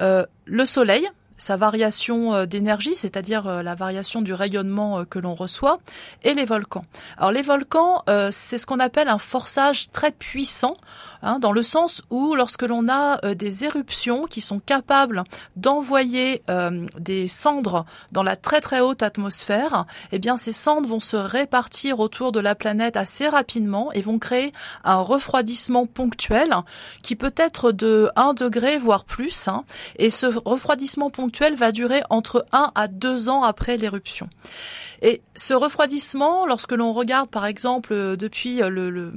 [0.00, 1.08] le soleil,
[1.42, 5.80] sa variation d'énergie, c'est-à-dire la variation du rayonnement que l'on reçoit,
[6.22, 6.84] et les volcans.
[7.18, 10.74] Alors les volcans, c'est ce qu'on appelle un forçage très puissant,
[11.22, 15.24] hein, dans le sens où lorsque l'on a des éruptions qui sont capables
[15.56, 16.42] d'envoyer
[16.98, 21.98] des cendres dans la très très haute atmosphère, eh bien ces cendres vont se répartir
[21.98, 24.52] autour de la planète assez rapidement et vont créer
[24.84, 26.54] un refroidissement ponctuel
[27.02, 29.48] qui peut être de 1 degré voire plus.
[29.48, 29.64] Hein.
[29.96, 34.28] et ce refroidissement ponctuel va durer entre 1 à 2 ans après l'éruption.
[35.02, 39.12] Et ce refroidissement, lorsque l'on regarde par exemple euh, depuis euh, le,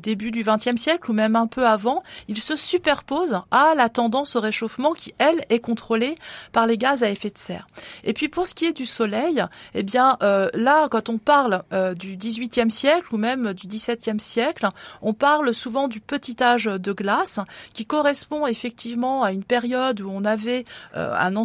[0.00, 4.36] début du XXe siècle ou même un peu avant, il se superpose à la tendance
[4.36, 6.16] au réchauffement qui, elle, est contrôlée
[6.52, 7.68] par les gaz à effet de serre.
[8.04, 11.62] Et puis pour ce qui est du Soleil, eh bien euh, là, quand on parle
[11.72, 14.68] euh, du XVIIIe siècle ou même du XVIIe siècle,
[15.02, 17.38] on parle souvent du petit âge de glace
[17.74, 21.36] qui correspond effectivement à une période où on avait un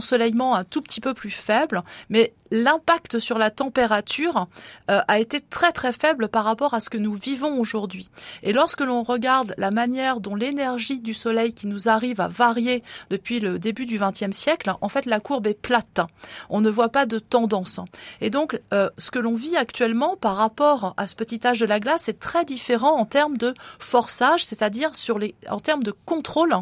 [0.55, 4.47] un tout petit peu plus faible, mais l'impact sur la température
[4.91, 8.11] euh, a été très très faible par rapport à ce que nous vivons aujourd'hui.
[8.43, 12.83] Et lorsque l'on regarde la manière dont l'énergie du soleil qui nous arrive a varié
[13.09, 16.01] depuis le début du XXe siècle, en fait la courbe est plate.
[16.51, 17.79] On ne voit pas de tendance.
[18.21, 21.65] Et donc euh, ce que l'on vit actuellement par rapport à ce petit âge de
[21.65, 25.91] la glace est très différent en termes de forçage, c'est-à-dire sur les en termes de
[26.05, 26.53] contrôle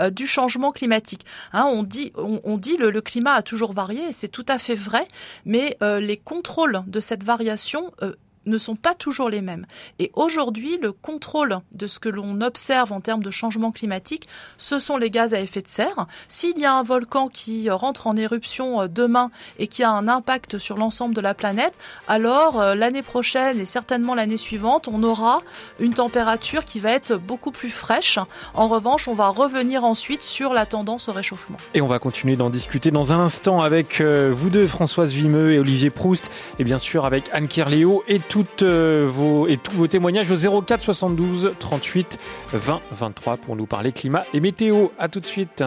[0.00, 1.24] euh, du changement climatique.
[1.52, 4.58] Hein, on dit, on, dit le, le, climat a toujours varié, et c'est tout à
[4.58, 5.08] fait vrai,
[5.44, 8.14] mais euh, les contrôles de cette variation euh,
[8.46, 9.66] ne sont pas toujours les mêmes.
[9.98, 14.78] Et aujourd'hui, le contrôle de ce que l'on observe en termes de changement climatique, ce
[14.78, 16.06] sont les gaz à effet de serre.
[16.28, 20.08] S'il y a un volcan qui rentre en éruption euh, demain et qui a un
[20.08, 21.74] impact sur l'ensemble de la planète,
[22.06, 25.42] alors euh, l'année prochaine et certainement l'année suivante, on aura
[25.80, 28.18] une température qui va être beaucoup plus fraîche.
[28.54, 31.58] En revanche, on va revenir ensuite sur la tendance au réchauffement.
[31.74, 35.52] Et on va continuer d'en discuter dans un instant avec euh, vous deux, Françoise Vimeux
[35.52, 39.72] et Olivier Proust, et bien sûr avec Anne Kerléo et tout euh, vos et tous
[39.72, 42.18] vos témoignages au 04 72 38
[42.52, 44.88] 20 23 pour nous parler climat et météo.
[44.98, 45.62] À tout de suite.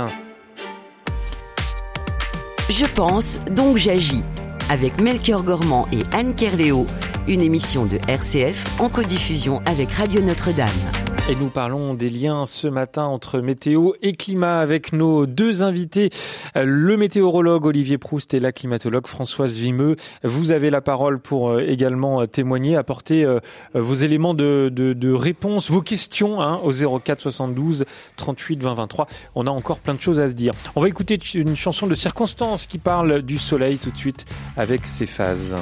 [2.69, 4.23] Je pense donc j'agis
[4.69, 6.88] avec Melchior Gormand et Anne Kerléo,
[7.27, 10.67] une émission de RCF en codiffusion avec Radio Notre-Dame.
[11.29, 16.10] Et nous parlons des liens ce matin entre météo et climat avec nos deux invités,
[16.55, 19.97] le météorologue Olivier Proust et la climatologue Françoise Vimeux.
[20.23, 23.39] Vous avez la parole pour euh, également témoigner, apporter euh,
[23.75, 29.07] vos éléments de réponse, vos questions hein, au 04 72 38 20 23.
[29.36, 30.53] On a encore plein de choses à se dire.
[30.75, 34.25] On va écouter une chanson de circonstance qui parle du soleil tout de suite
[34.57, 35.55] avec ses phases.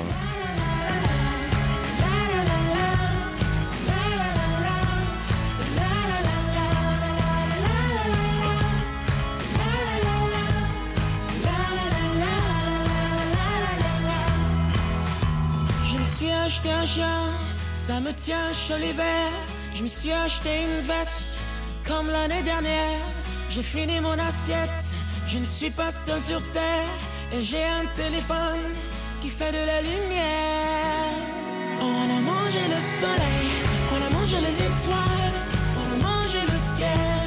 [17.73, 19.29] Ça me tient chaud l'hiver.
[19.75, 21.39] Je me suis acheté une veste
[21.85, 23.05] comme l'année dernière.
[23.49, 24.83] J'ai fini mon assiette,
[25.27, 26.89] je ne suis pas seul sur terre.
[27.33, 28.73] Et j'ai un téléphone
[29.21, 31.13] qui fait de la lumière.
[31.81, 33.49] On a mangé le soleil,
[33.93, 35.37] on a mangé les étoiles,
[35.81, 37.18] on a mangé le ciel.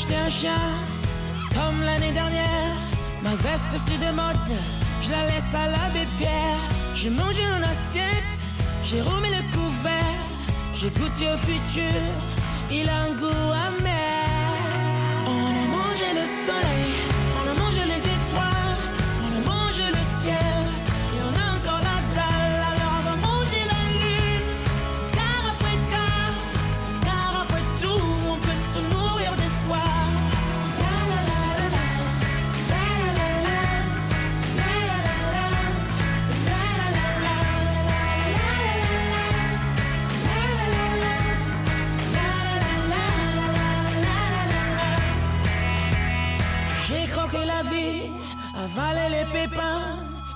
[0.00, 0.60] Acheté un chien
[1.54, 2.76] comme l'année dernière.
[3.22, 4.56] Ma veste c'est de mode,
[5.02, 6.56] je la laisse à l'abbé Pierre.
[6.94, 8.36] J'ai mangé une assiette,
[8.84, 10.20] j'ai remis le couvert.
[10.74, 12.00] J'ai goûté au futur,
[12.70, 13.89] il a un goût amer.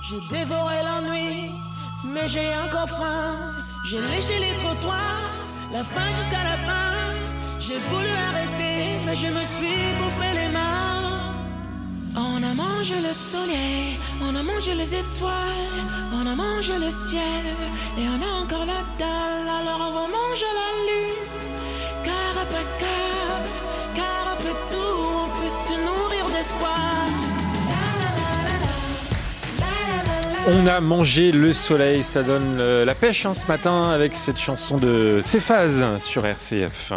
[0.01, 1.51] J'ai dévoré l'ennui,
[2.03, 3.35] mais j'ai encore faim.
[3.85, 5.29] J'ai léché les trottoirs,
[5.73, 7.13] la fin jusqu'à la fin.
[7.59, 11.19] J'ai voulu arrêter, mais je me suis bouffé les mains.
[12.15, 15.69] On a mangé le soleil, on a mangé les étoiles,
[16.13, 17.43] on a mangé le ciel,
[17.97, 21.25] et on a encore la dalle, alors on va manger la lune.
[22.05, 23.35] Car après car,
[23.95, 27.34] car après tout, on peut se nourrir d'espoir.
[30.47, 34.37] On a mangé le soleil, ça donne euh, la pêche hein, ce matin avec cette
[34.37, 36.93] chanson de Céphase sur RCF.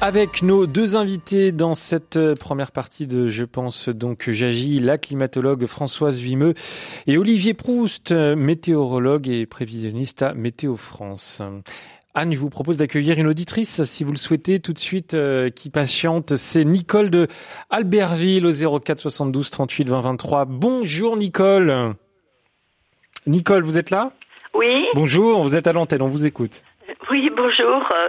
[0.00, 4.98] Avec nos deux invités dans cette euh, première partie de Je pense donc j'agis, la
[4.98, 6.54] climatologue Françoise Vimeux
[7.06, 11.40] et Olivier Proust, euh, météorologue et prévisionniste à Météo France.
[12.14, 15.48] Anne, je vous propose d'accueillir une auditrice, si vous le souhaitez, tout de suite, euh,
[15.48, 16.36] qui patiente.
[16.36, 17.26] C'est Nicole de
[17.70, 20.44] Albertville au 04 72 38 20 23.
[20.44, 21.94] Bonjour Nicole.
[23.26, 24.10] Nicole, vous êtes là?
[24.52, 24.86] Oui.
[24.92, 26.62] Bonjour, vous êtes à l'antenne, on vous écoute.
[27.10, 27.90] Oui, bonjour.
[27.90, 28.08] Euh,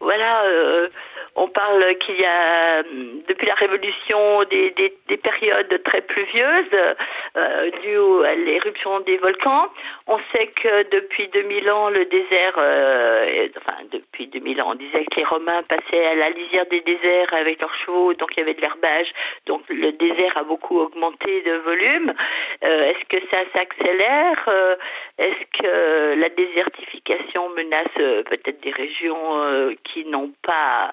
[0.00, 0.88] voilà, euh,
[1.36, 6.96] on parle qu'il y a, depuis la Révolution, des, des, des périodes très pluvieuses
[7.36, 9.68] euh, dues à l'éruption des volcans.
[10.08, 15.04] On sait que depuis 2000 ans, le désert, euh, enfin depuis 2000 ans, on disait
[15.04, 18.42] que les Romains passaient à la lisière des déserts avec leurs chevaux, donc il y
[18.42, 19.08] avait de l'herbage,
[19.46, 22.14] donc le désert a beaucoup augmenté de volume.
[22.62, 24.44] Euh, Est-ce que ça s'accélère?
[24.46, 24.76] Euh,
[25.18, 30.92] Est-ce que la désertification menace euh, peut-être des régions qui n'ont pas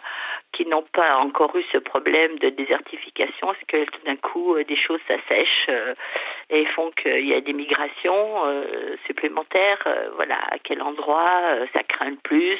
[0.53, 4.63] qui n'ont pas encore eu ce problème de désertification Est-ce que tout d'un coup euh,
[4.63, 5.95] des choses s'assèchent euh,
[6.49, 9.83] et font qu'il y a des migrations euh, supplémentaires
[10.15, 11.41] Voilà, à quel endroit
[11.73, 12.59] ça craint le plus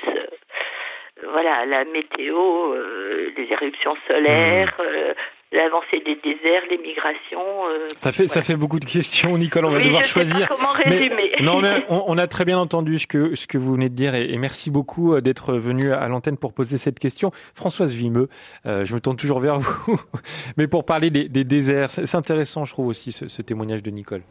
[1.32, 2.38] Voilà, la météo,
[2.74, 5.14] euh, les éruptions solaires, euh,
[5.52, 7.68] l'avancée des déserts, les migrations.
[7.70, 10.48] euh, Ça fait, ça fait beaucoup de questions, Nicole, on va devoir je sais choisir.
[10.48, 11.32] pas comment Mais- résumer.
[11.42, 13.94] non, mais on, on a très bien entendu ce que, ce que vous venez de
[13.96, 17.30] dire et, et merci beaucoup euh, d'être venu à l'antenne pour poser cette question.
[17.56, 18.30] Françoise Vimeux,
[18.66, 20.00] euh, je me tourne toujours vers vous,
[20.58, 23.84] mais pour parler des, des déserts, c'est c'est intéressant, je trouve aussi, ce, ce témoignage
[23.84, 24.22] de Nicole.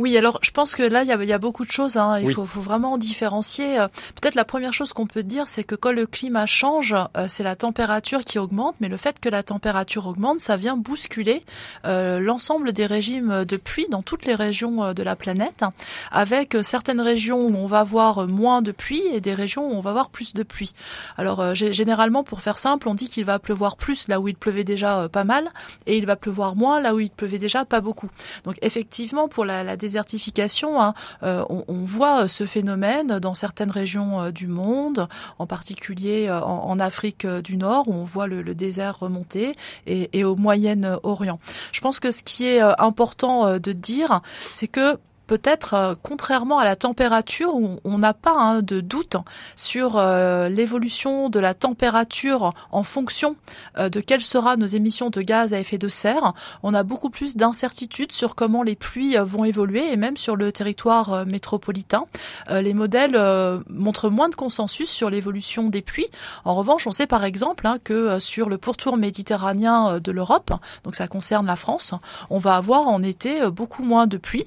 [0.00, 1.98] Oui, alors je pense que là, il y a, il y a beaucoup de choses.
[1.98, 2.18] Hein.
[2.20, 2.32] Il Oui.
[2.32, 3.78] faut, faut vraiment différencier.
[3.78, 3.86] Euh,
[4.20, 7.42] Peut-être la première chose qu'on peut dire, c'est que quand le climat change, euh, c'est
[7.42, 11.44] la température qui augmente, mais le fait que la température augmente, ça vient bousculer
[11.84, 15.72] euh, l'ensemble des régimes de pluie dans toutes les régions de la planète, hein,
[16.10, 19.80] avec certaines régions où on va avoir moins de pluie et des régions où on
[19.82, 20.72] va avoir plus de pluie.
[21.18, 24.28] Alors euh, gé- généralement, pour faire simple, on dit qu'il va pleuvoir plus là où
[24.28, 25.50] il pleuvait déjà pas mal,
[25.86, 28.08] et il va pleuvoir moins là où il pleuvait déjà pas beaucoup.
[28.44, 33.72] Donc effectivement, pour la, la désertification, hein, euh, on, voit euh, ce phénomène dans certaines
[33.72, 39.00] régions euh, du monde, en particulier en, Afrique du Nord, où on voit le, désert
[39.00, 41.40] remonter, et, au Moyen-Orient.
[41.72, 44.20] Je pense que ce qui est important de dire,
[44.52, 44.98] c'est que
[45.30, 49.14] peut-être, euh, contrairement à la température, où on n'a pas hein, de doute
[49.54, 53.36] sur euh, l'évolution de la température en fonction
[53.78, 57.10] euh, de quelles sera nos émissions de gaz à effet de serre, on a beaucoup
[57.10, 62.06] plus d'incertitudes sur comment les pluies vont évoluer et même sur le territoire métropolitain.
[62.50, 63.16] Les modèles
[63.68, 66.08] montrent moins de consensus sur l'évolution des pluies.
[66.44, 70.52] En revanche, on sait par exemple hein, que sur le pourtour méditerranéen de l'Europe,
[70.84, 71.94] donc ça concerne la France,
[72.30, 74.46] on va avoir en été beaucoup moins de pluie.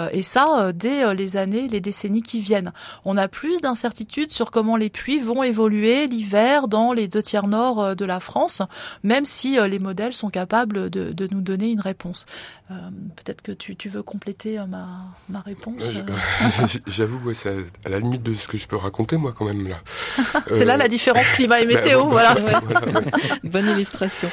[0.11, 2.71] et ça euh, dès euh, les années, les décennies qui viennent.
[3.05, 7.47] On a plus d'incertitudes sur comment les pluies vont évoluer l'hiver dans les deux tiers
[7.47, 8.61] nord euh, de la France,
[9.03, 12.25] même si euh, les modèles sont capables de, de nous donner une réponse.
[12.69, 12.73] Euh,
[13.17, 14.87] Peut-être que tu, tu veux compléter euh, ma,
[15.29, 15.83] ma réponse.
[15.93, 16.67] Euh.
[16.87, 19.67] J'avoue, ouais, c'est à la limite de ce que je peux raconter, moi, quand même,
[19.67, 19.77] là.
[20.51, 22.33] C'est Euh, là la différence climat et bah, météo, voilà.
[22.39, 23.03] voilà, ouais.
[23.43, 24.29] Bonne illustration.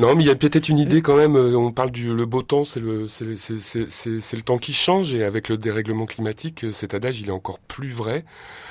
[0.00, 1.36] Non, mais il y a peut-être une idée quand même.
[1.36, 5.22] euh, On parle du le beau temps, c'est le c'est le- temps qui change et
[5.24, 8.24] avec le dérèglement climatique, euh, cet adage il est encore plus vrai.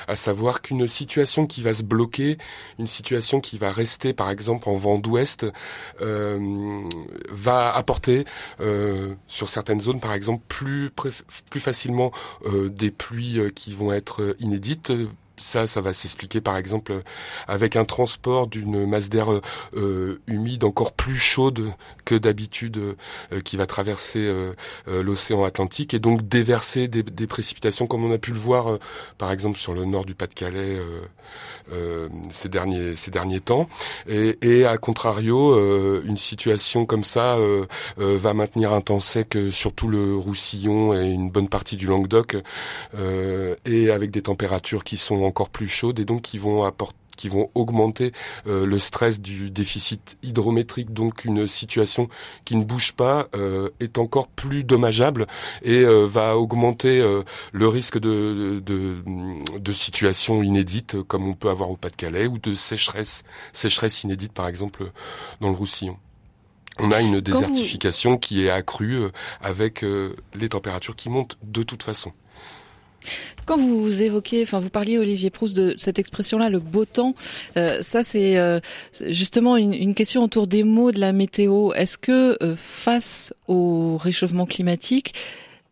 [0.08, 2.40] À savoir qu'une situation qui va se bloquer,
[2.80, 5.46] une situation qui va rester, par exemple en vent d'ouest,
[6.02, 6.90] euh,
[7.30, 8.26] va apporter
[9.28, 10.90] sur certaines zones, par exemple, plus
[11.52, 12.12] plus facilement
[12.72, 14.92] des pluies qui vont être inédites.
[15.40, 17.02] Ça, ça va s'expliquer par exemple
[17.48, 19.42] avec un transport d'une masse d'air euh,
[19.76, 21.74] euh, humide encore plus chaude
[22.06, 22.78] que d'habitude
[23.32, 24.54] euh, qui va traverser euh,
[24.88, 28.68] euh, l'océan Atlantique et donc déverser des, des précipitations comme on a pu le voir
[28.68, 28.80] euh,
[29.18, 30.80] par exemple sur le nord du Pas-de-Calais
[32.32, 33.70] ces derniers ces derniers temps.
[34.08, 35.56] Et, et à contrario
[36.04, 37.38] une situation comme ça
[37.98, 42.38] va maintenir un temps sec sur tout le Roussillon et une bonne partie du Languedoc
[43.66, 47.28] et avec des températures qui sont encore plus chaudes et donc qui vont apporter qui
[47.28, 48.14] vont augmenter
[48.46, 50.94] le stress du déficit hydrométrique.
[50.94, 52.08] Donc une situation
[52.46, 53.28] qui ne bouge pas
[53.82, 55.28] est encore plus dommageable
[55.62, 57.06] et va augmenter
[57.52, 59.04] le risque de, de,
[59.58, 64.48] de situations inédites comme on peut avoir au Pas-de-Calais ou de sécheresse, sécheresse inédite par
[64.48, 64.90] exemple
[65.42, 65.98] dans le Roussillon
[66.80, 69.10] on a une désertification qui est accrue euh,
[69.42, 72.14] avec euh, les températures qui montent de toute façon.
[73.46, 77.16] Quand vous évoquez, enfin vous parliez Olivier Proust de cette expression-là, le beau temps,
[77.58, 78.38] euh, ça c'est
[79.08, 81.74] justement une, question autour des mots de la météo.
[81.74, 85.14] Est-ce que face au réchauffement climatique,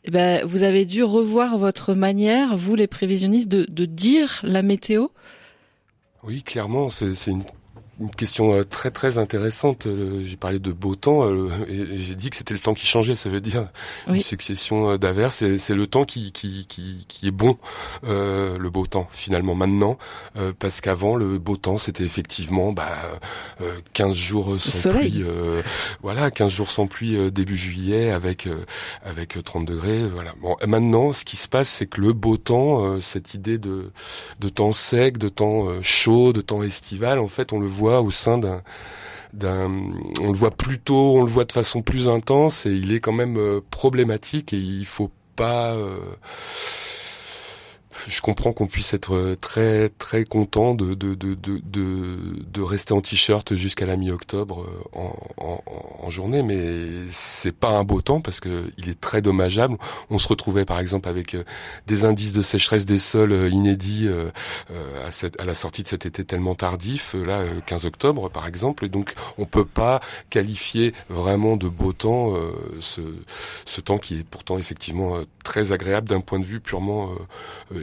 [0.05, 4.61] eh ben, vous avez dû revoir votre manière, vous les prévisionnistes, de, de dire la
[4.61, 5.07] météo?
[6.23, 7.43] Oui, clairement, c'est une
[7.99, 9.87] une question euh, très très intéressante.
[9.87, 12.85] Euh, j'ai parlé de beau temps euh, et j'ai dit que c'était le temps qui
[12.85, 13.15] changeait.
[13.15, 13.69] Ça veut dire
[14.07, 15.43] une succession d'averses.
[15.57, 17.57] C'est le temps qui, qui, qui, qui est bon,
[18.03, 19.97] euh, le beau temps finalement maintenant,
[20.59, 23.19] parce qu'avant le beau temps c'était effectivement bah,
[23.93, 25.23] 15 jours sans pluie.
[26.01, 28.47] voilà, 15 jours sans pluie début juillet avec
[29.03, 30.07] avec 30 degrés.
[30.07, 30.33] Voilà.
[30.41, 33.91] Bon, maintenant ce qui se passe c'est que le beau temps, cette idée de
[34.39, 38.11] de temps sec, de temps chaud, de temps estival, en fait on le voit au
[38.11, 38.61] sein d'un
[39.41, 43.11] on le voit plutôt, on le voit de façon plus intense et il est quand
[43.11, 45.99] même euh, problématique et il faut pas euh,
[48.07, 52.93] je comprends qu'on puisse être euh, très très content de de de de, de, rester
[52.93, 55.63] en t-shirt jusqu'à la mi-octobre euh, en, en,
[56.01, 59.77] en, journée, mais c'est pas un beau temps parce que il est très dommageable.
[60.09, 61.43] On se retrouvait par exemple avec euh,
[61.87, 64.07] des indices de sécheresse des sols inédits
[65.05, 68.85] à, cette, à la sortie de cet été tellement tardif, là 15 octobre par exemple,
[68.85, 72.33] et donc on peut pas qualifier vraiment de beau temps
[72.79, 73.01] ce,
[73.65, 77.11] ce temps qui est pourtant effectivement très agréable d'un point de vue purement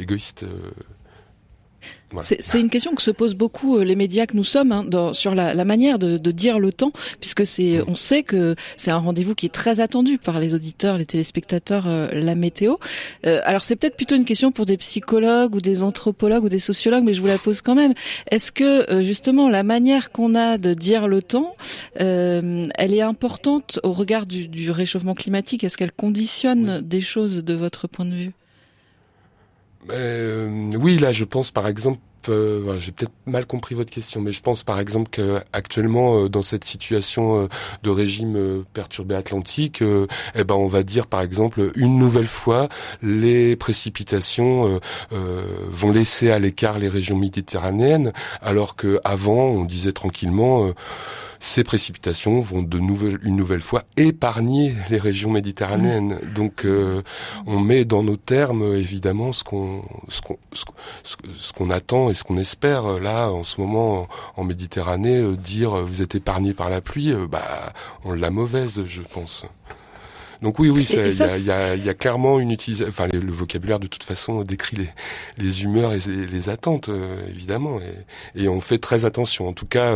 [0.05, 0.45] égoïste.
[0.45, 0.71] Euh,
[2.21, 5.13] c'est une question que se posent beaucoup euh, les médias que nous sommes hein, dans,
[5.13, 8.91] sur la, la manière de, de, dire le temps, puisque c'est, on sait que c'est
[8.91, 12.77] un rendez-vous qui est très attendu par les auditeurs, les téléspectateurs, euh, la météo.
[13.27, 16.59] Euh, alors c'est peut-être plutôt une question pour des psychologues ou des anthropologues ou des
[16.59, 17.95] sociologues, mais je vous la pose quand même.
[18.31, 21.57] Est-ce que justement la manière qu'on a de dire le temps,
[21.97, 25.65] elle est importante au regard du, du réchauffement climatique?
[25.65, 28.33] Est-ce qu'elle conditionne des choses de votre point de vue?
[29.91, 34.33] Euh, oui, là, je pense par exemple euh, j'ai peut-être mal compris votre question, mais
[34.33, 37.49] je pense par exemple qu'actuellement euh, dans cette situation euh,
[37.83, 42.69] de régime perturbé atlantique, eh ben on va dire par exemple une nouvelle fois
[43.03, 44.81] les précipitations
[45.11, 50.73] vont laisser à l'écart les régions méditerranéennes, alors que avant on disait tranquillement
[51.45, 56.19] ces précipitations vont de nouvelle, une nouvelle fois épargner les régions méditerranéennes.
[56.35, 56.67] Donc
[57.47, 60.39] on met dans nos termes évidemment ce qu'on ce qu'on
[61.03, 65.79] ce qu'on attend ce qu'on espère euh, là en ce moment en, Méditerranée euh, dire
[65.79, 67.73] euh, vous êtes épargné par la pluie bah
[68.05, 69.47] on l'a mauvaise je pense.
[70.43, 72.89] Donc oui, oui, il y, a, y, a, clairement une utilisation.
[72.89, 74.89] Enfin, le, vocabulaire de toute façon décrit les,
[75.39, 76.91] les humeurs et les, attentes,
[77.29, 79.49] évidemment, et, et, on fait très attention.
[79.49, 79.95] En tout cas,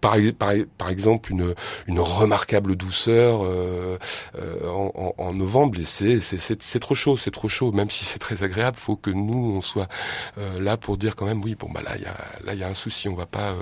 [0.00, 1.54] par, par, par, exemple, une,
[1.86, 7.72] une remarquable douceur en, en, en, novembre, et c'est c'est trop chaud, c'est trop chaud.
[7.72, 9.88] Même si c'est très agréable, faut que nous on soit
[10.58, 12.64] là pour dire quand même oui, bon bah là il y a là il y
[12.64, 13.54] a un souci, on va pas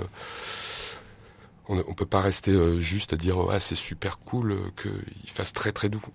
[1.69, 5.29] on, on peut pas rester euh, juste à dire ah c'est super cool euh, qu'il
[5.29, 6.01] fasse très très doux.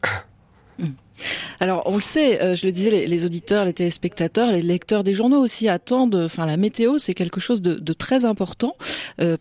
[0.78, 0.92] Hmm.
[1.60, 5.12] Alors, on le sait, euh, je le disais, les, auditeurs, les téléspectateurs, les lecteurs des
[5.12, 6.14] journaux aussi attendent.
[6.14, 8.74] Enfin, la météo, c'est quelque chose de, très important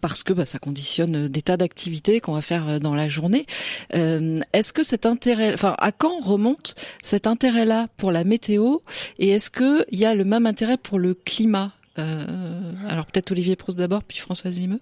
[0.02, 3.46] parce que bah, ça conditionne des tas d'activités qu'on va faire dans la journée.
[3.94, 8.80] est-ce que cet intérêt, enfin, à quand remonte cet intérêt-là pour la météo
[9.18, 11.72] et est-ce que il y a le même intérêt pour le climat?
[11.96, 14.82] Alors peut-être Olivier Proust d'abord, puis Françoise Limeux.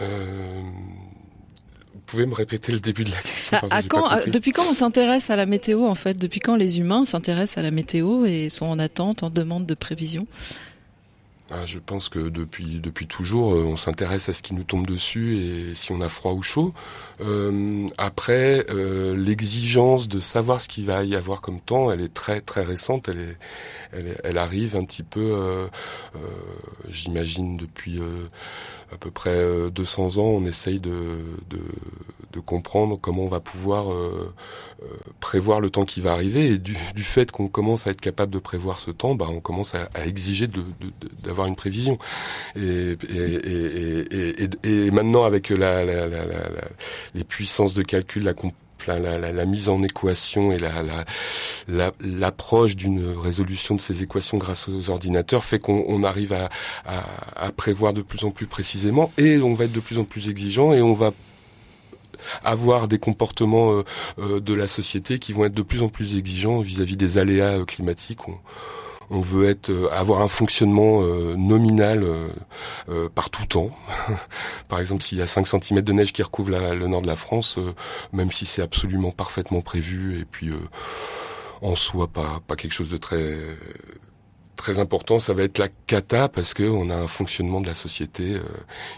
[0.00, 0.62] Euh,
[1.94, 3.58] vous pouvez me répéter le début de la question
[4.26, 6.14] Depuis quand on s'intéresse à la météo en fait?
[6.14, 9.74] Depuis quand les humains s'intéressent à la météo et sont en attente, en demande de
[9.74, 10.26] prévision?
[11.50, 14.86] Ah, je pense que depuis depuis toujours, euh, on s'intéresse à ce qui nous tombe
[14.86, 16.72] dessus et si on a froid ou chaud.
[17.22, 22.40] Euh, après, l'exigence de savoir ce qu'il va y avoir comme temps, elle est très
[22.40, 23.08] très récente.
[23.08, 23.36] Elle est,
[23.92, 25.68] elle, elle arrive un petit peu,
[26.90, 28.00] j'imagine depuis
[28.92, 31.18] à peu près 200 euh, ans, on essaye de,
[31.48, 31.60] de,
[32.32, 34.34] de comprendre comment on va pouvoir euh,
[34.82, 34.86] euh,
[35.18, 36.48] prévoir le temps qui va arriver.
[36.48, 39.40] Et du, du fait qu'on commence à être capable de prévoir ce temps, bah, on
[39.40, 40.46] commence à, à exiger
[41.22, 41.98] d'avoir une prévision.
[42.54, 46.24] Et, et, et, et, maintenant, avec la, la, la,
[47.14, 48.34] les puissances de calcul, la
[48.88, 50.72] la, la, la, mise en équation et la,
[52.00, 56.50] l'approche d'une résolution de ces équations grâce aux ordinateurs fait qu'on arrive à,
[56.84, 57.04] à,
[57.36, 60.28] à prévoir de plus en plus précisément et on va être de plus en plus
[60.28, 61.12] exigeant et on va
[62.44, 63.84] avoir des comportements euh,
[64.18, 67.58] euh, de la société qui vont être de plus en plus exigeants vis-à-vis des aléas
[67.58, 68.20] euh, climatiques.
[69.12, 71.02] On veut être avoir un fonctionnement
[71.36, 72.04] nominal
[73.14, 73.70] par tout temps.
[74.68, 77.16] par exemple, s'il y a 5 cm de neige qui recouvre le nord de la
[77.16, 77.58] France,
[78.12, 80.50] même si c'est absolument parfaitement prévu et puis
[81.60, 83.38] en soi pas pas quelque chose de très
[84.56, 87.74] très important, ça va être la cata parce que on a un fonctionnement de la
[87.74, 88.42] société euh,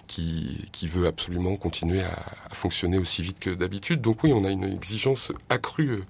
[0.06, 2.12] qui, qui veut absolument continuer à,
[2.50, 4.00] à fonctionner aussi vite que d'habitude.
[4.00, 6.02] Donc oui, on a une exigence accrue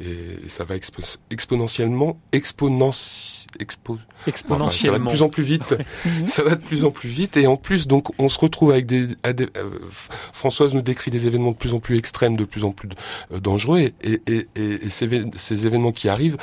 [0.00, 2.90] euh, et, ça va exponentiellement, exponentiellement
[4.26, 4.70] exponentiellement.
[4.76, 5.76] ça va de plus en plus vite.
[6.26, 8.86] ça va de plus en plus vite et en plus donc on se retrouve avec
[8.86, 9.70] des, euh,
[10.32, 12.88] Françoise nous décrit des événements de plus en plus extrêmes, de plus en plus
[13.40, 16.36] dangereux et, et, et ces, ces, événements qui arrivent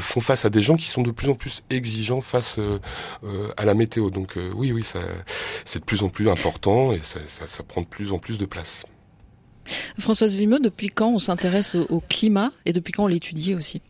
[0.00, 2.78] font face à des gens qui sont de plus en plus exigeants face euh,
[3.24, 4.10] euh, à la météo.
[4.10, 4.84] Donc euh, oui, oui,
[5.64, 8.86] c'est de plus en plus important et ça, prend de plus en plus de place.
[9.98, 13.82] Françoise Vimeux, depuis quand on s'intéresse au, climat et depuis quand on l'étudie aussi?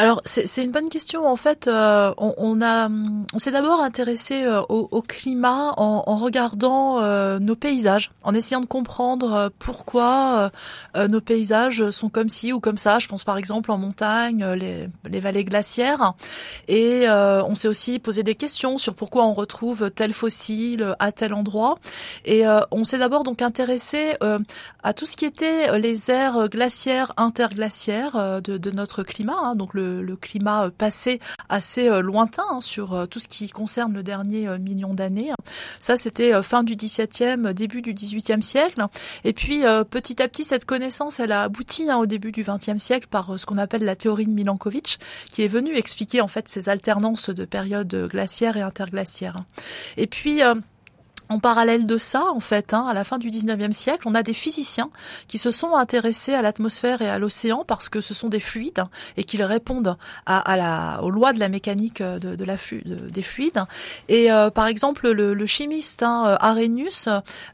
[0.00, 1.26] Alors c'est une bonne question.
[1.26, 6.04] En fait, euh, on, on, a, on s'est d'abord intéressé euh, au, au, climat en,
[6.06, 10.50] en regardant euh, nos paysages, en essayant de comprendre pourquoi
[10.96, 12.98] nos paysages sont comme ci ou comme ça.
[12.98, 16.14] Je pense par exemple en montagne, les, les vallées glaciaires,
[16.66, 21.34] et on s'est aussi posé des questions sur pourquoi on retrouve tel fossile à tel
[21.34, 21.78] endroit.
[22.24, 24.16] Et on s'est d'abord donc intéressé
[24.82, 29.74] à tout ce qui était les aires glaciaires interglaciaires de, de notre climat, hein, donc
[29.74, 33.92] le le, climat euh, passé assez euh, lointain hein, sur euh, tout ce qui concerne
[33.92, 35.32] le dernier million d'années.
[35.78, 38.84] Ça, c'était fin du XVIIe, début du XVIIIe siècle.
[39.24, 42.82] Et puis, petit à petit, cette connaissance, elle a abouti hein, au début du XXe
[42.82, 44.98] siècle par ce qu'on appelle la théorie de Milankovitch,
[45.30, 49.44] qui est venue expliquer en fait ces alternances de périodes glaciaires et interglaciaires.
[49.96, 50.42] Et puis,
[51.30, 54.22] en parallèle de ça, en fait, hein, à la fin du 19e siècle, on a
[54.24, 54.90] des physiciens
[55.28, 58.84] qui se sont intéressés à l'atmosphère et à l'océan parce que ce sont des fluides
[59.16, 63.64] et qu'ils répondent à, la, aux lois de la mécanique de, de la des fluides.
[64.08, 67.08] Et euh, par exemple, le, chimiste hein, Arrhenius,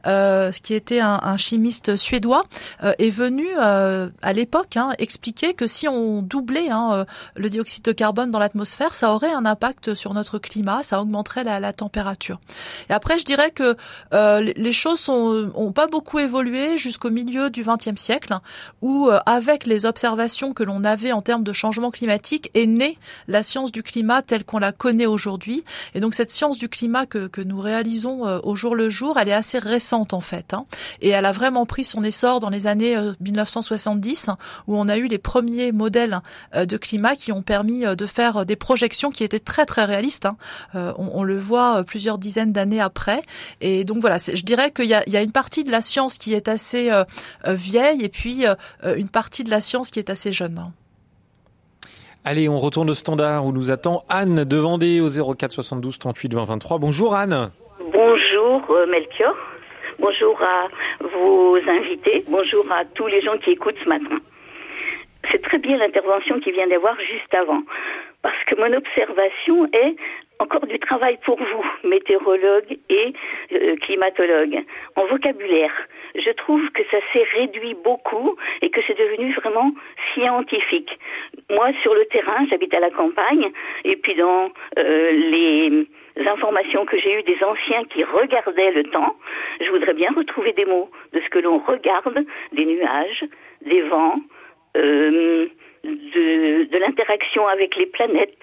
[0.07, 2.45] euh, qui était un, chimiste suédois,
[2.83, 7.05] euh, est venu à l'époque hein, expliquer que si on doublait hein,
[7.35, 11.45] le dioxyde de carbone dans l'atmosphère, ça aurait un impact sur notre climat, ça augmenterait
[11.45, 12.41] la, la température.
[12.89, 13.66] Et après, je dirais que
[14.12, 18.35] euh, les choses sont, ont pas beaucoup évolué jusqu'au milieu du XXe siècle,
[18.83, 22.99] où euh, avec les observations que l'on avait en termes de changement climatique est née
[23.29, 25.64] la science du climat telle qu'on la connaît aujourd'hui.
[25.95, 29.19] Et donc cette science du climat que, que nous réalisons euh, au jour le jour,
[29.19, 30.67] elle est assez récente en fait, hein.
[31.01, 34.31] et elle a vraiment pris son essor dans les années 1970,
[34.67, 36.21] où on a eu les premiers modèles
[36.55, 40.27] de climat qui ont permis de faire des projections qui étaient très très réalistes.
[40.27, 40.37] Hein.
[40.75, 43.23] On, on, le voit plusieurs dizaines d'années après,
[43.61, 46.19] et donc voilà, je dirais qu'il y a, y a, une partie de la science
[46.19, 47.05] qui est assez euh,
[47.47, 50.61] euh, vieille et puis euh, une partie de la science qui est assez jeune.
[52.25, 56.35] Allez, on retourne au standard où nous attend Anne de Vendée au 04 72 38
[56.35, 56.79] 20 23.
[56.79, 57.51] Bonjour Anne.
[57.93, 59.35] Bonjour Melchior.
[59.99, 60.69] Bonjour à
[61.01, 62.25] vos invités.
[62.29, 64.19] Bonjour à tous les gens qui écoutent ce matin.
[65.31, 67.63] C'est très bien l'intervention qui vient d'avoir juste avant.
[68.23, 69.97] Parce que mon observation est
[70.39, 73.12] encore du travail pour vous, météorologue et
[73.53, 74.62] euh, climatologue,
[74.97, 75.72] en vocabulaire.
[76.14, 79.72] Je trouve que ça s'est réduit beaucoup et que c'est devenu vraiment
[80.14, 80.99] scientifique.
[81.51, 83.51] Moi, sur le terrain, j'habite à la campagne,
[83.84, 85.87] et puis dans euh, les
[86.26, 89.16] informations que j'ai eues des anciens qui regardaient le temps,
[89.61, 93.24] je voudrais bien retrouver des mots de ce que l'on regarde, des nuages,
[93.62, 94.16] des vents,
[94.76, 95.47] euh,
[95.84, 98.39] de, de l'interaction avec les planètes.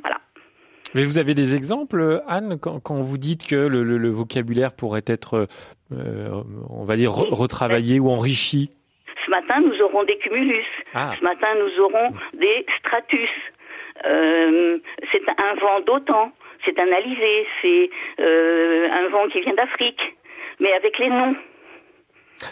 [0.00, 0.18] Voilà.
[0.96, 4.72] Mais vous avez des exemples, Anne, quand, quand vous dites que le, le, le vocabulaire
[4.74, 5.46] pourrait être,
[5.92, 8.70] euh, on va dire, retravaillé ou enrichi?
[9.26, 10.64] Ce matin, nous aurons des cumulus.
[10.94, 11.12] Ah.
[11.18, 13.28] Ce matin, nous aurons des stratus.
[14.06, 14.78] Euh,
[15.12, 16.32] c'est un vent d'autant.
[16.64, 17.46] C'est analysé.
[17.60, 17.90] C'est
[18.20, 20.00] euh, un vent qui vient d'Afrique.
[20.60, 21.36] Mais avec les noms.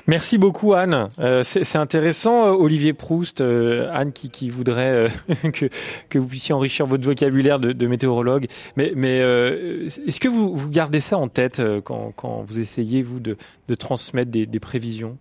[0.07, 1.11] Merci beaucoup Anne.
[1.19, 5.09] Euh, c'est intéressant, euh, Olivier Proust, euh, Anne qui, qui voudrait
[5.53, 5.69] que,
[6.09, 8.47] que vous puissiez enrichir votre vocabulaire de, de météorologue.
[8.77, 13.21] Mais, mais est-ce que vous, vous gardez ça en tête quand, quand vous essayez vous
[13.21, 13.37] de,
[13.69, 15.19] de transmettre des, des prévisions?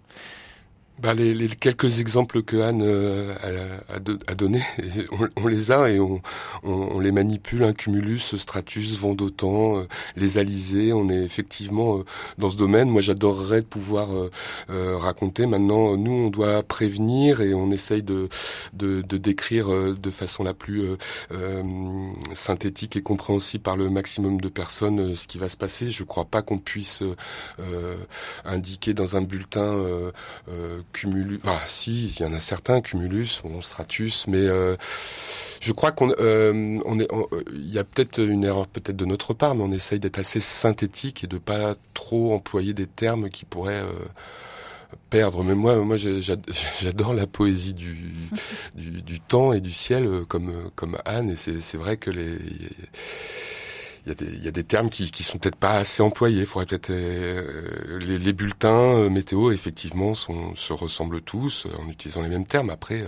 [0.99, 3.35] Bah, les, les, quelques exemples que Anne euh,
[3.89, 4.61] a, a, a donné,
[5.11, 6.21] on, on, les a et on,
[6.63, 7.63] on, on, les manipule.
[7.63, 10.93] Hein, Cumulus, Stratus, Vendotan, euh, les Alizés.
[10.93, 12.05] On est effectivement euh,
[12.37, 12.89] dans ce domaine.
[12.89, 15.47] Moi, j'adorerais pouvoir euh, raconter.
[15.47, 18.29] Maintenant, nous, on doit prévenir et on essaye de,
[18.73, 20.83] de, de décrire de façon la plus
[22.33, 25.89] synthétique et compréhensible par le maximum de personnes ce qui va se passer.
[25.89, 27.03] Je ne crois pas qu'on puisse
[28.45, 30.11] indiquer dans un bulletin
[30.91, 31.39] Cumulus.
[31.45, 34.75] Ah, si, il y en a certains, Cumulus, bon, Stratus, mais euh,
[35.61, 37.07] je crois qu'on euh, on est,
[37.53, 40.39] il y a peut-être une erreur peut-être de notre part, mais on essaye d'être assez
[40.39, 44.05] synthétique et de pas trop employer des termes qui pourraient euh,
[45.09, 45.43] perdre.
[45.43, 45.97] Mais moi, moi,
[46.81, 48.13] j'adore la poésie du,
[48.75, 52.37] du, du, temps et du ciel, comme comme Anne, et c'est vrai que les
[54.05, 56.45] il y, a des, y a des termes qui, qui sont peut-être pas assez employés.
[56.45, 62.29] Faudrait peut-être euh, les, bulletins euh, météo effectivement sont, se ressemblent tous en utilisant les
[62.29, 62.69] mêmes termes.
[62.69, 63.05] Après.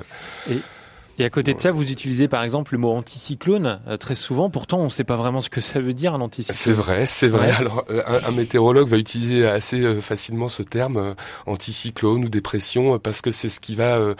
[1.17, 4.49] Et à côté de ça, vous utilisez par exemple le mot anticyclone euh, très souvent.
[4.49, 6.57] Pourtant, on ne sait pas vraiment ce que ça veut dire un anticyclone.
[6.57, 7.51] C'est vrai, c'est vrai.
[7.51, 12.99] Alors, euh, un, un, météorologue va utiliser assez euh, facilement ce terme anticyclone ou dépression
[12.99, 14.13] parce que c'est ce qui va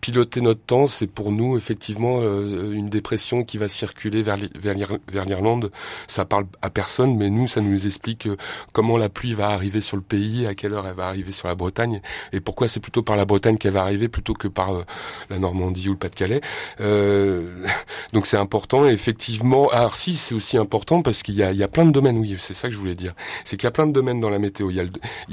[0.00, 0.86] piloter notre temps.
[0.86, 5.70] C'est pour nous effectivement une dépression qui va circuler vers vers l'Irlande.
[6.06, 8.28] Ça parle à personne, mais nous, ça nous explique
[8.72, 11.48] comment la pluie va arriver sur le pays, à quelle heure elle va arriver sur
[11.48, 12.00] la Bretagne,
[12.32, 14.84] et pourquoi c'est plutôt par la Bretagne qu'elle va arriver plutôt que par
[15.30, 16.41] la Normandie ou le Pas-de-Calais.
[16.80, 17.66] Euh,
[18.12, 18.86] donc c'est important.
[18.86, 21.90] effectivement, alors si c'est aussi important parce qu'il y a, il y a plein de
[21.90, 22.18] domaines.
[22.18, 23.14] Oui, c'est ça que je voulais dire.
[23.44, 24.70] C'est qu'il y a plein de domaines dans la météo.
[24.70, 24.80] Il y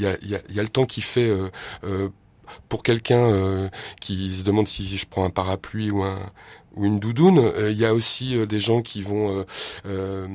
[0.05, 1.30] a le, temps qui fait.
[1.30, 1.49] Euh,
[1.84, 2.10] euh,
[2.68, 3.70] pour quelqu'un
[4.01, 6.32] qui se demande si je prends un parapluie ou un,
[6.76, 7.39] ou une doudoune.
[7.39, 9.45] Euh, il y a aussi euh, des gens qui vont.
[9.86, 10.28] Euh,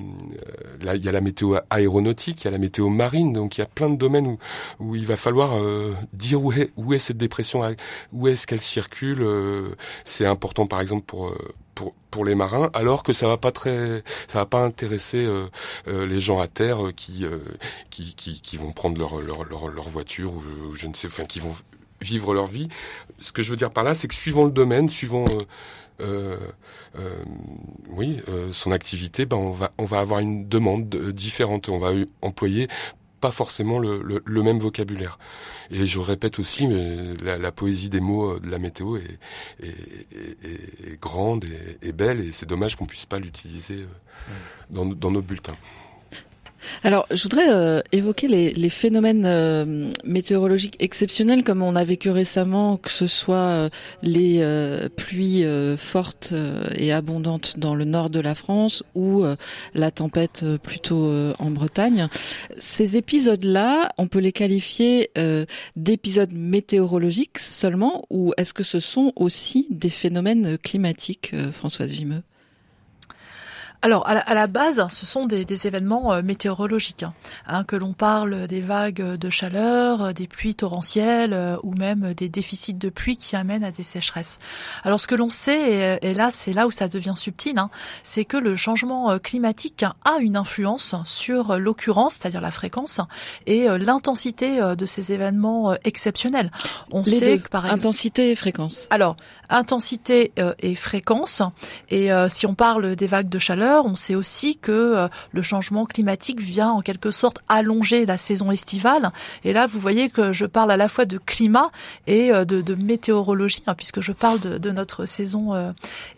[0.81, 3.33] là, il y a la météo aéronautique, il y a la météo marine.
[3.33, 4.39] Donc il y a plein de domaines où,
[4.81, 5.61] où il va falloir
[6.13, 7.63] dire où est, où est cette dépression,
[8.13, 9.27] où est-ce qu'elle circule.
[10.05, 11.35] C'est important, par exemple, pour
[11.75, 15.47] pour, pour les marins, alors que ça va pas très, ça va pas intéresser euh,
[15.89, 17.41] euh, les gens à terre qui, euh,
[17.91, 21.41] qui, qui, qui vont prendre leur, leur, leur, voiture ou, je ne sais, enfin qui
[21.41, 21.55] vont
[22.01, 22.69] vivre leur vie.
[23.19, 25.25] Ce que je veux dire par là, c'est que suivant le domaine, suivant
[27.91, 31.69] oui, euh, son activité, ben on va on va avoir une demande différente.
[31.69, 31.93] On va
[32.23, 32.69] employer
[33.21, 35.19] pas forcément le, le, le, même vocabulaire.
[35.71, 39.19] Et je répète aussi, mais la, la poésie des mots de la météo est,
[39.63, 41.47] est, est, est grande
[41.81, 43.87] et, belle, et c'est dommage qu'on puisse pas l'utiliser
[44.69, 45.57] dans, dans nos bulletins.
[46.83, 52.77] Alors, je voudrais euh, évoquer les, phénomènes euh, météorologiques exceptionnels comme on a vécu récemment,
[52.77, 53.69] que ce soit euh,
[54.03, 54.45] les
[54.97, 55.45] pluies
[55.77, 56.35] fortes
[56.77, 59.25] et abondantes dans le nord de la France ou
[59.75, 62.09] la tempête plutôt en Bretagne.
[62.57, 65.11] Ces épisodes-là, on peut les qualifier
[65.77, 72.23] d'épisodes météorologiques seulement ou est-ce que ce sont aussi des phénomènes climatiques, Françoise Vimeux?
[73.85, 77.13] Alors, à la, à la, base, ce sont des, des événements euh, météorologiques, hein,
[77.47, 82.15] hein, que l'on parle des vagues de chaleur, euh, des pluies torrentielles euh, ou même
[82.15, 84.39] des déficits de pluie qui amènent à des sécheresses.
[84.85, 87.69] Alors, ce que l'on sait, et, et, là, c'est là où ça devient subtil, hein,
[88.03, 93.03] c'est que le changement climatique a une influence sur l'occurrence, c'est-à-dire la fréquence,
[93.47, 96.51] et l'intensité de ces événements exceptionnels.
[96.91, 98.87] On Les sait deux, que, par exemple, intensité et fréquence.
[98.89, 99.17] Alors,
[99.51, 101.43] intensité et fréquence,
[101.91, 105.87] et si on parle des vagues de chaleur, on sait aussi que euh, le changement
[105.87, 109.13] climatique vient en quelque sorte allonger la saison estivale.
[109.45, 111.71] Et là, vous voyez que je parle à la fois de climat
[112.07, 115.73] et euh, de, météorologie, hein, puisque je parle de, notre saison euh,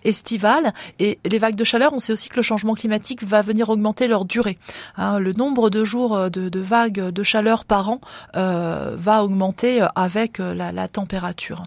[0.04, 0.72] estivale.
[0.98, 4.08] Et les vagues de chaleur, on sait aussi que le changement climatique va venir augmenter
[4.08, 4.58] leur durée.
[4.96, 8.00] Hein, le nombre de jours de, vagues de chaleur par an
[8.34, 11.64] va augmenter avec la, la température.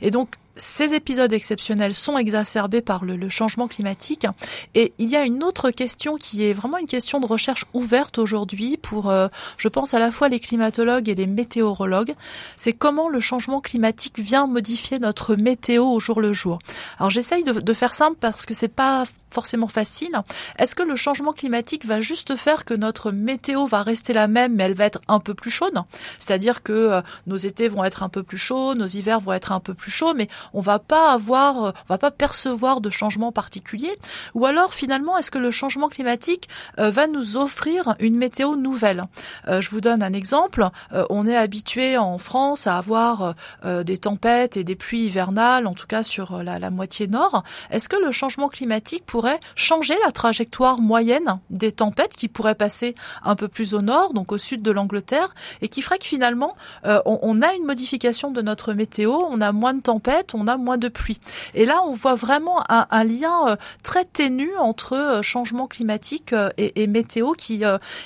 [0.00, 0.30] Et donc,
[0.60, 4.26] ces épisodes exceptionnels sont exacerbés par le, le, changement climatique.
[4.74, 8.18] Et il y a une autre question qui est vraiment une question de recherche ouverte
[8.18, 12.14] aujourd'hui pour, euh, je pense, à la fois les climatologues et les météorologues.
[12.56, 16.58] C'est comment le changement climatique vient modifier notre météo au jour le jour.
[16.98, 20.20] Alors j'essaye de, de faire simple parce que c'est pas forcément facile.
[20.58, 24.56] Est-ce que le changement climatique va juste faire que notre météo va rester la même,
[24.56, 25.78] mais elle va être un peu plus chaude?
[26.18, 29.52] C'est-à-dire que euh, nos étés vont être un peu plus chauds, nos hivers vont être
[29.52, 33.32] un peu plus chauds, mais on va pas avoir, on va pas percevoir de changement
[33.32, 33.98] particulier
[34.34, 39.04] Ou alors finalement, est-ce que le changement climatique va nous offrir une météo nouvelle?
[39.48, 40.68] Je vous donne un exemple.
[41.10, 43.34] on est habitué en France à avoir
[43.64, 47.42] des tempêtes et des pluies hivernales, en tout cas sur la, moitié nord.
[47.70, 52.94] Est-ce que le changement climatique pourrait changer la trajectoire moyenne des tempêtes qui pourraient passer
[53.24, 56.54] un peu plus au nord, donc au sud de l'Angleterre, et qui ferait que finalement
[56.86, 60.56] euh, on, a une modification de notre météo, on a moins de tempêtes, on a
[60.56, 61.20] moins de pluie.
[61.54, 66.86] Et là, on voit vraiment un, lien euh, très ténu entre euh, changement climatique et,
[66.86, 67.62] météo qui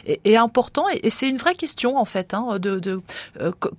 [0.06, 0.84] est, important.
[1.02, 3.00] Et, c'est une vraie question en fait, hein, de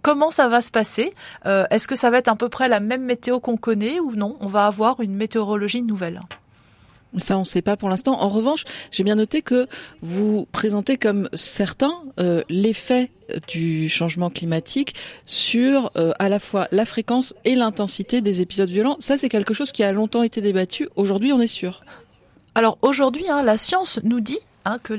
[0.01, 1.13] comment ça va se passer.
[1.45, 4.37] Est-ce que ça va être à peu près la même météo qu'on connaît ou non?
[4.39, 6.21] On va avoir une météorologie nouvelle.
[7.17, 8.21] Ça, on ne sait pas pour l'instant.
[8.21, 9.67] En revanche, j'ai bien noté que
[10.01, 13.11] vous présentez comme certain euh, l'effet
[13.47, 14.95] du changement climatique
[15.25, 18.97] sur euh, à la fois la fréquence et l'intensité des épisodes violents.
[18.99, 20.89] Ça, c'est quelque chose qui a longtemps été débattu.
[20.95, 21.81] Aujourd'hui, on est sûr.
[22.53, 24.93] Alors aujourd'hui, hein, la science nous dit Hein, que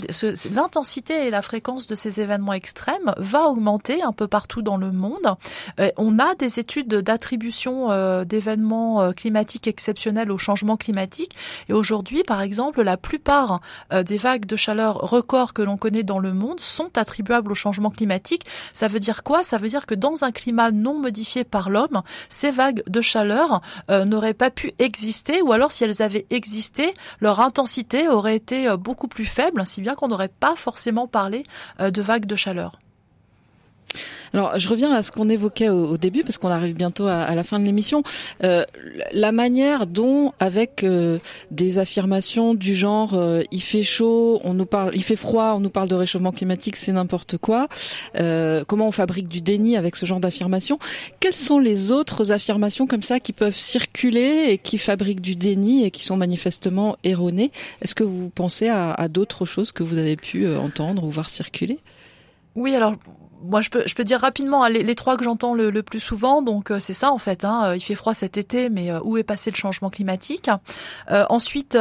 [0.54, 4.92] l'intensité et la fréquence de ces événements extrêmes va augmenter un peu partout dans le
[4.92, 5.34] monde.
[5.80, 11.34] Euh, on a des études d'attribution euh, d'événements euh, climatiques exceptionnels au changement climatique.
[11.68, 13.60] Et aujourd'hui, par exemple, la plupart
[13.92, 17.90] des vagues de chaleur records que l'on connaît dans le monde sont attribuables au changement
[17.90, 18.46] climatique.
[18.72, 19.42] Ça veut dire quoi?
[19.42, 23.60] Ça veut dire que dans un climat non modifié par l'homme, ces vagues de chaleur
[23.88, 29.08] n'auraient pas pu exister, ou alors si elles avaient existé, leur intensité aurait été beaucoup
[29.08, 31.46] plus faible si bien qu'on n'aurait pas forcément parlé
[31.80, 32.78] euh, de vagues de chaleur.
[34.32, 37.44] Alors, je reviens à ce qu'on évoquait au, début, parce qu'on arrive bientôt à, la
[37.44, 38.02] fin de l'émission.
[38.44, 38.64] Euh,
[39.12, 41.18] la manière dont, avec euh,
[41.50, 45.60] des affirmations du genre euh, il fait chaud, on nous parle, il fait froid, on
[45.60, 47.68] nous parle de réchauffement climatique, c'est n'importe quoi.
[48.14, 50.78] comment on fabrique du déni avec ce genre d'affirmations?
[51.20, 55.84] Quelles sont les autres affirmations comme ça qui peuvent circuler et qui fabriquent du déni
[55.84, 57.50] et qui sont manifestement erronées?
[57.82, 61.78] Est-ce que vous pensez à d'autres choses que vous avez pu entendre ou voir circuler?
[62.56, 62.94] Oui, alors
[63.42, 66.42] moi, je peux, je peux dire rapidement hein, les, trois que j'entends le, plus souvent.
[66.42, 67.44] Donc, euh, c'est ça en fait.
[67.44, 70.50] Hein, euh, il fait froid cet été, mais euh, où est passé le changement climatique?
[71.08, 71.78] Ensuite,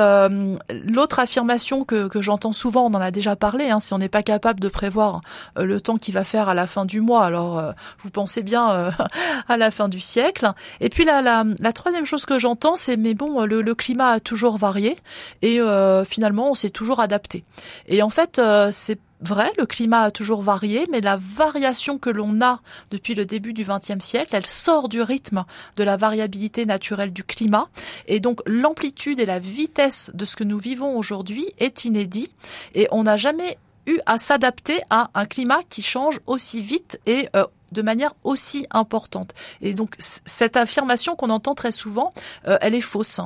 [0.69, 3.69] l'autre affirmation que, que j'entends souvent, on en a déjà parlé.
[3.69, 5.21] Hein, si on n'est pas capable de prévoir
[5.55, 8.91] le temps qu'il va faire à la fin du mois, alors vous pensez bien
[9.47, 10.51] à la fin du siècle.
[10.79, 14.11] Et puis la, la, la troisième chose que j'entends, c'est mais bon, le, le, climat
[14.11, 14.97] a toujours varié
[15.41, 15.59] et
[16.05, 17.43] finalement, on s'est toujours adapté.
[17.87, 18.41] Et en fait,
[18.71, 22.61] c'est vrai, le climat a toujours varié, mais la variation que l'on a
[22.91, 25.43] depuis le début du XXe siècle, elle sort du rythme
[25.75, 27.67] de la variabilité naturelle du climat.
[28.07, 32.29] Et donc l'amplitude et la vitesse de ce que nous vivons aujourd'hui est inédit.
[32.73, 33.57] Et on n'a jamais
[33.87, 38.65] eu à s'adapter à un climat qui change aussi vite et euh, de manière aussi
[38.71, 39.33] importante.
[39.61, 42.11] Et donc cette affirmation qu'on entend très souvent,
[42.47, 43.19] euh, elle est fausse.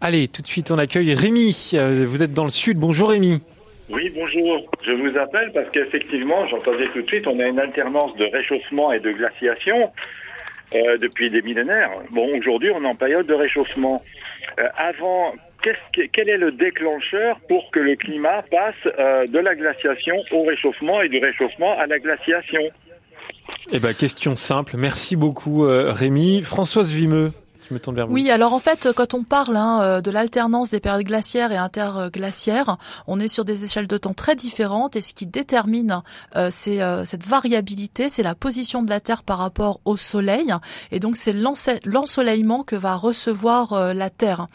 [0.00, 1.70] Allez, tout de suite on accueille Rémi.
[1.74, 2.78] Euh, vous êtes dans le sud.
[2.78, 3.40] Bonjour Rémi.
[3.90, 4.64] Oui, bonjour.
[4.86, 8.92] Je vous appelle parce qu'effectivement, j'entendais tout de suite, on a une alternance de réchauffement
[8.92, 9.92] et de glaciation
[10.74, 11.90] euh, depuis des millénaires.
[12.10, 14.02] Bon, aujourd'hui, on est en période de réchauffement.
[14.58, 20.16] Euh, avant, quel est le déclencheur pour que le climat passe euh, de la glaciation
[20.30, 22.62] au réchauffement et du réchauffement à la glaciation?
[23.70, 24.76] Eh ben, question simple.
[24.78, 26.40] Merci beaucoup, Rémi.
[26.40, 27.32] Françoise Vimeux.
[28.12, 31.56] Oui, alors en fait, quand on parle hein, euh, de l'alternance des périodes glaciaires et
[31.56, 36.02] interglaciaires, on est sur des échelles de temps très différentes et ce qui détermine
[36.36, 40.52] euh, euh, cette variabilité, c'est la position de la Terre par rapport au Soleil
[40.90, 41.32] et donc c'est
[41.84, 44.48] l'ensoleillement que va recevoir la Terre.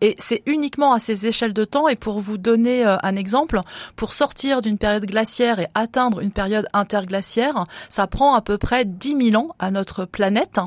[0.00, 3.60] Et c'est uniquement à ces échelles de temps, et pour vous donner euh, un exemple,
[3.96, 8.84] pour sortir d'une période glaciaire et atteindre une période interglaciaire, ça prend à peu près
[8.84, 10.60] 10 000 ans à notre planète,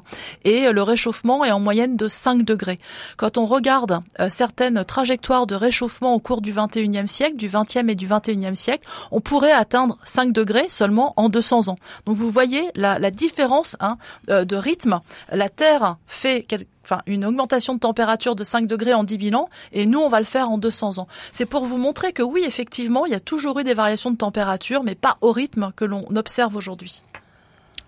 [0.43, 2.79] et le réchauffement est en moyenne de 5 degrés.
[3.17, 7.89] Quand on regarde euh, certaines trajectoires de réchauffement au cours du 21e siècle, du 20e
[7.89, 11.77] et du 21e siècle, on pourrait atteindre 5 degrés seulement en 200 ans.
[12.05, 13.97] Donc vous voyez la, la différence hein,
[14.29, 14.99] euh, de rythme.
[15.31, 16.45] La Terre fait
[16.89, 20.09] enfin une augmentation de température de 5 degrés en 10 000 ans, et nous, on
[20.09, 21.07] va le faire en 200 ans.
[21.31, 24.17] C'est pour vous montrer que oui, effectivement, il y a toujours eu des variations de
[24.17, 27.03] température, mais pas au rythme que l'on observe aujourd'hui.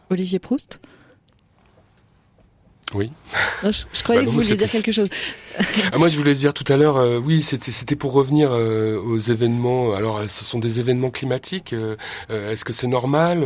[0.09, 0.79] Olivier Proust?
[2.93, 3.11] Oui.
[3.63, 5.07] je, croyais bah que vous vouliez dire quelque chose.
[5.91, 8.99] ah, moi, je voulais dire tout à l'heure, euh, oui, c'était c'était pour revenir euh,
[8.99, 9.93] aux événements.
[9.93, 11.75] Alors, euh, ce sont des événements climatiques.
[12.29, 13.45] Est-ce que c'est normal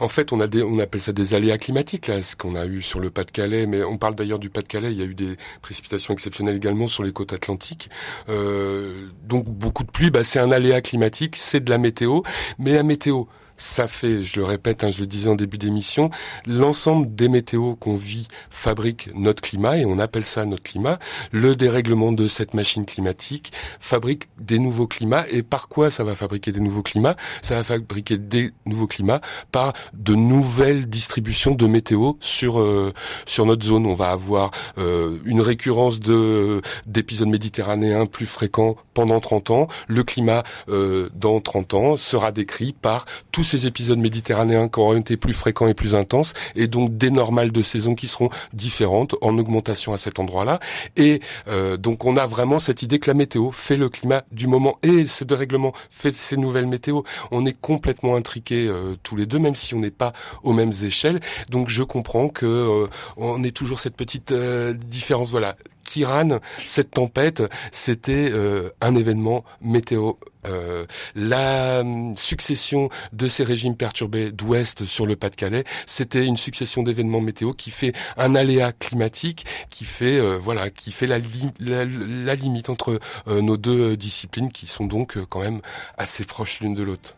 [0.00, 2.66] En fait, on a des, on appelle ça des aléas climatiques là, ce qu'on a
[2.66, 3.66] eu sur le Pas-de-Calais.
[3.66, 4.92] Mais on parle d'ailleurs du Pas-de-Calais.
[4.92, 7.90] Il y a eu des précipitations exceptionnelles également sur les côtes atlantiques.
[8.28, 12.20] donc, beaucoup de pluie, bah, c'est un aléa climatique, c'est de la météo.
[12.58, 13.24] Mais la météo,
[13.56, 16.10] ça fait, je le répète, hein, je le disais en début d'émission,
[16.46, 20.98] l'ensemble des météos qu'on vit fabrique notre climat et on appelle ça notre climat.
[21.32, 25.24] Le dérèglement de cette machine climatique fabrique des nouveaux climats.
[25.30, 27.16] Et par quoi ça va fabriquer des nouveaux climats?
[27.42, 29.20] Ça va fabriquer des nouveaux climats
[29.52, 32.92] par de nouvelles distributions de météo sur euh,
[33.24, 33.86] sur notre zone.
[33.86, 39.68] On va avoir euh, une récurrence de d'épisodes méditerranéens plus fréquents pendant 30 ans.
[39.88, 44.98] Le climat euh, dans 30 ans sera décrit par tous ces épisodes méditerranéens qui auront
[44.98, 49.14] été plus fréquents et plus intenses, et donc des normales de saison qui seront différentes
[49.22, 50.60] en augmentation à cet endroit-là.
[50.96, 54.46] Et euh, donc on a vraiment cette idée que la météo fait le climat du
[54.46, 57.04] moment et ce dérèglement fait ces nouvelles météos.
[57.30, 60.72] On est complètement intriqués euh, tous les deux, même si on n'est pas aux mêmes
[60.82, 61.20] échelles.
[61.48, 62.86] Donc je comprends que euh,
[63.16, 65.30] on ait toujours cette petite différence.
[65.30, 65.56] Voilà,
[65.86, 68.32] Kiran, cette tempête, c'était
[68.80, 70.14] un événement météo
[70.48, 76.82] euh, la hum, succession de ces régimes perturbés d'ouest sur le Pas-de-Calais, c'était une succession
[76.82, 82.68] d'événements météo qui fait un aléa climatique, qui fait euh, voilà, qui fait la, limite
[82.68, 85.60] entre euh, nos deux disciplines qui sont donc quand même
[85.98, 87.16] assez proches l'une de l'autre.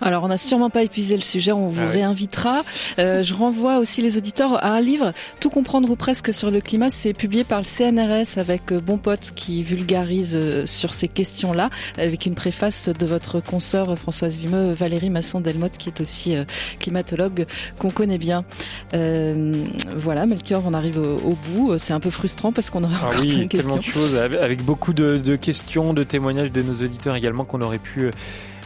[0.00, 2.62] Alors, on n'a sûrement pas épuisé le sujet, on vous ah réinvitera.
[2.98, 6.60] Euh, je renvoie aussi les auditeurs à un livre, Tout comprendre ou presque sur le
[6.60, 6.90] climat.
[6.90, 11.70] C'est publié par le CNRS avec euh, Bon Pote qui vulgarise euh, sur ces questions-là,
[11.98, 16.36] avec une préface de votre consoeur Françoise Vimeux, Valérie Masson-Delmotte, qui est aussi
[16.78, 17.46] climatologue
[17.78, 18.44] qu'on connaît bien.
[18.92, 21.78] voilà, Melchior, on arrive au, bout.
[21.78, 23.76] C'est un peu frustrant parce qu'on aura ah encore oui, plein de questions.
[23.76, 27.78] de choses, avec beaucoup de, de questions, de témoignages de nos auditeurs également qu'on aurait
[27.78, 28.10] pu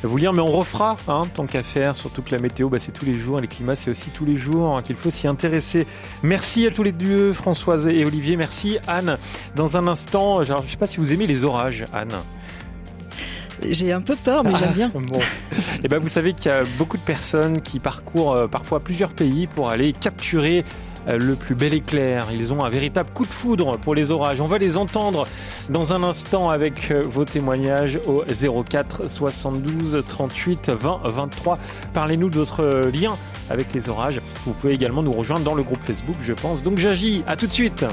[0.06, 2.92] vous lire, mais on refera, hein, tant qu'à faire, surtout que la météo, bah, c'est
[2.92, 5.86] tous les jours, les climats, c'est aussi tous les jours, hein, qu'il faut s'y intéresser.
[6.22, 8.36] Merci à tous les deux, Françoise et Olivier.
[8.36, 9.18] Merci, Anne.
[9.56, 12.14] Dans un instant, je ne sais pas si vous aimez les orages, Anne.
[13.68, 14.88] J'ai un peu peur, mais j'aime bien.
[14.88, 15.18] Bon.
[15.18, 18.80] Et eh ben, vous savez qu'il y a beaucoup de personnes qui parcourent euh, parfois
[18.80, 20.64] plusieurs pays pour aller capturer
[21.06, 22.26] le plus bel éclair.
[22.32, 24.40] Ils ont un véritable coup de foudre pour les orages.
[24.40, 25.26] On va les entendre
[25.68, 31.58] dans un instant avec euh, vos témoignages au 04 72 38 20 23.
[31.92, 33.16] Parlez-nous de votre lien
[33.48, 34.20] avec les orages.
[34.44, 36.62] Vous pouvez également nous rejoindre dans le groupe Facebook, je pense.
[36.62, 37.22] Donc j'agis.
[37.26, 37.84] À tout de suite.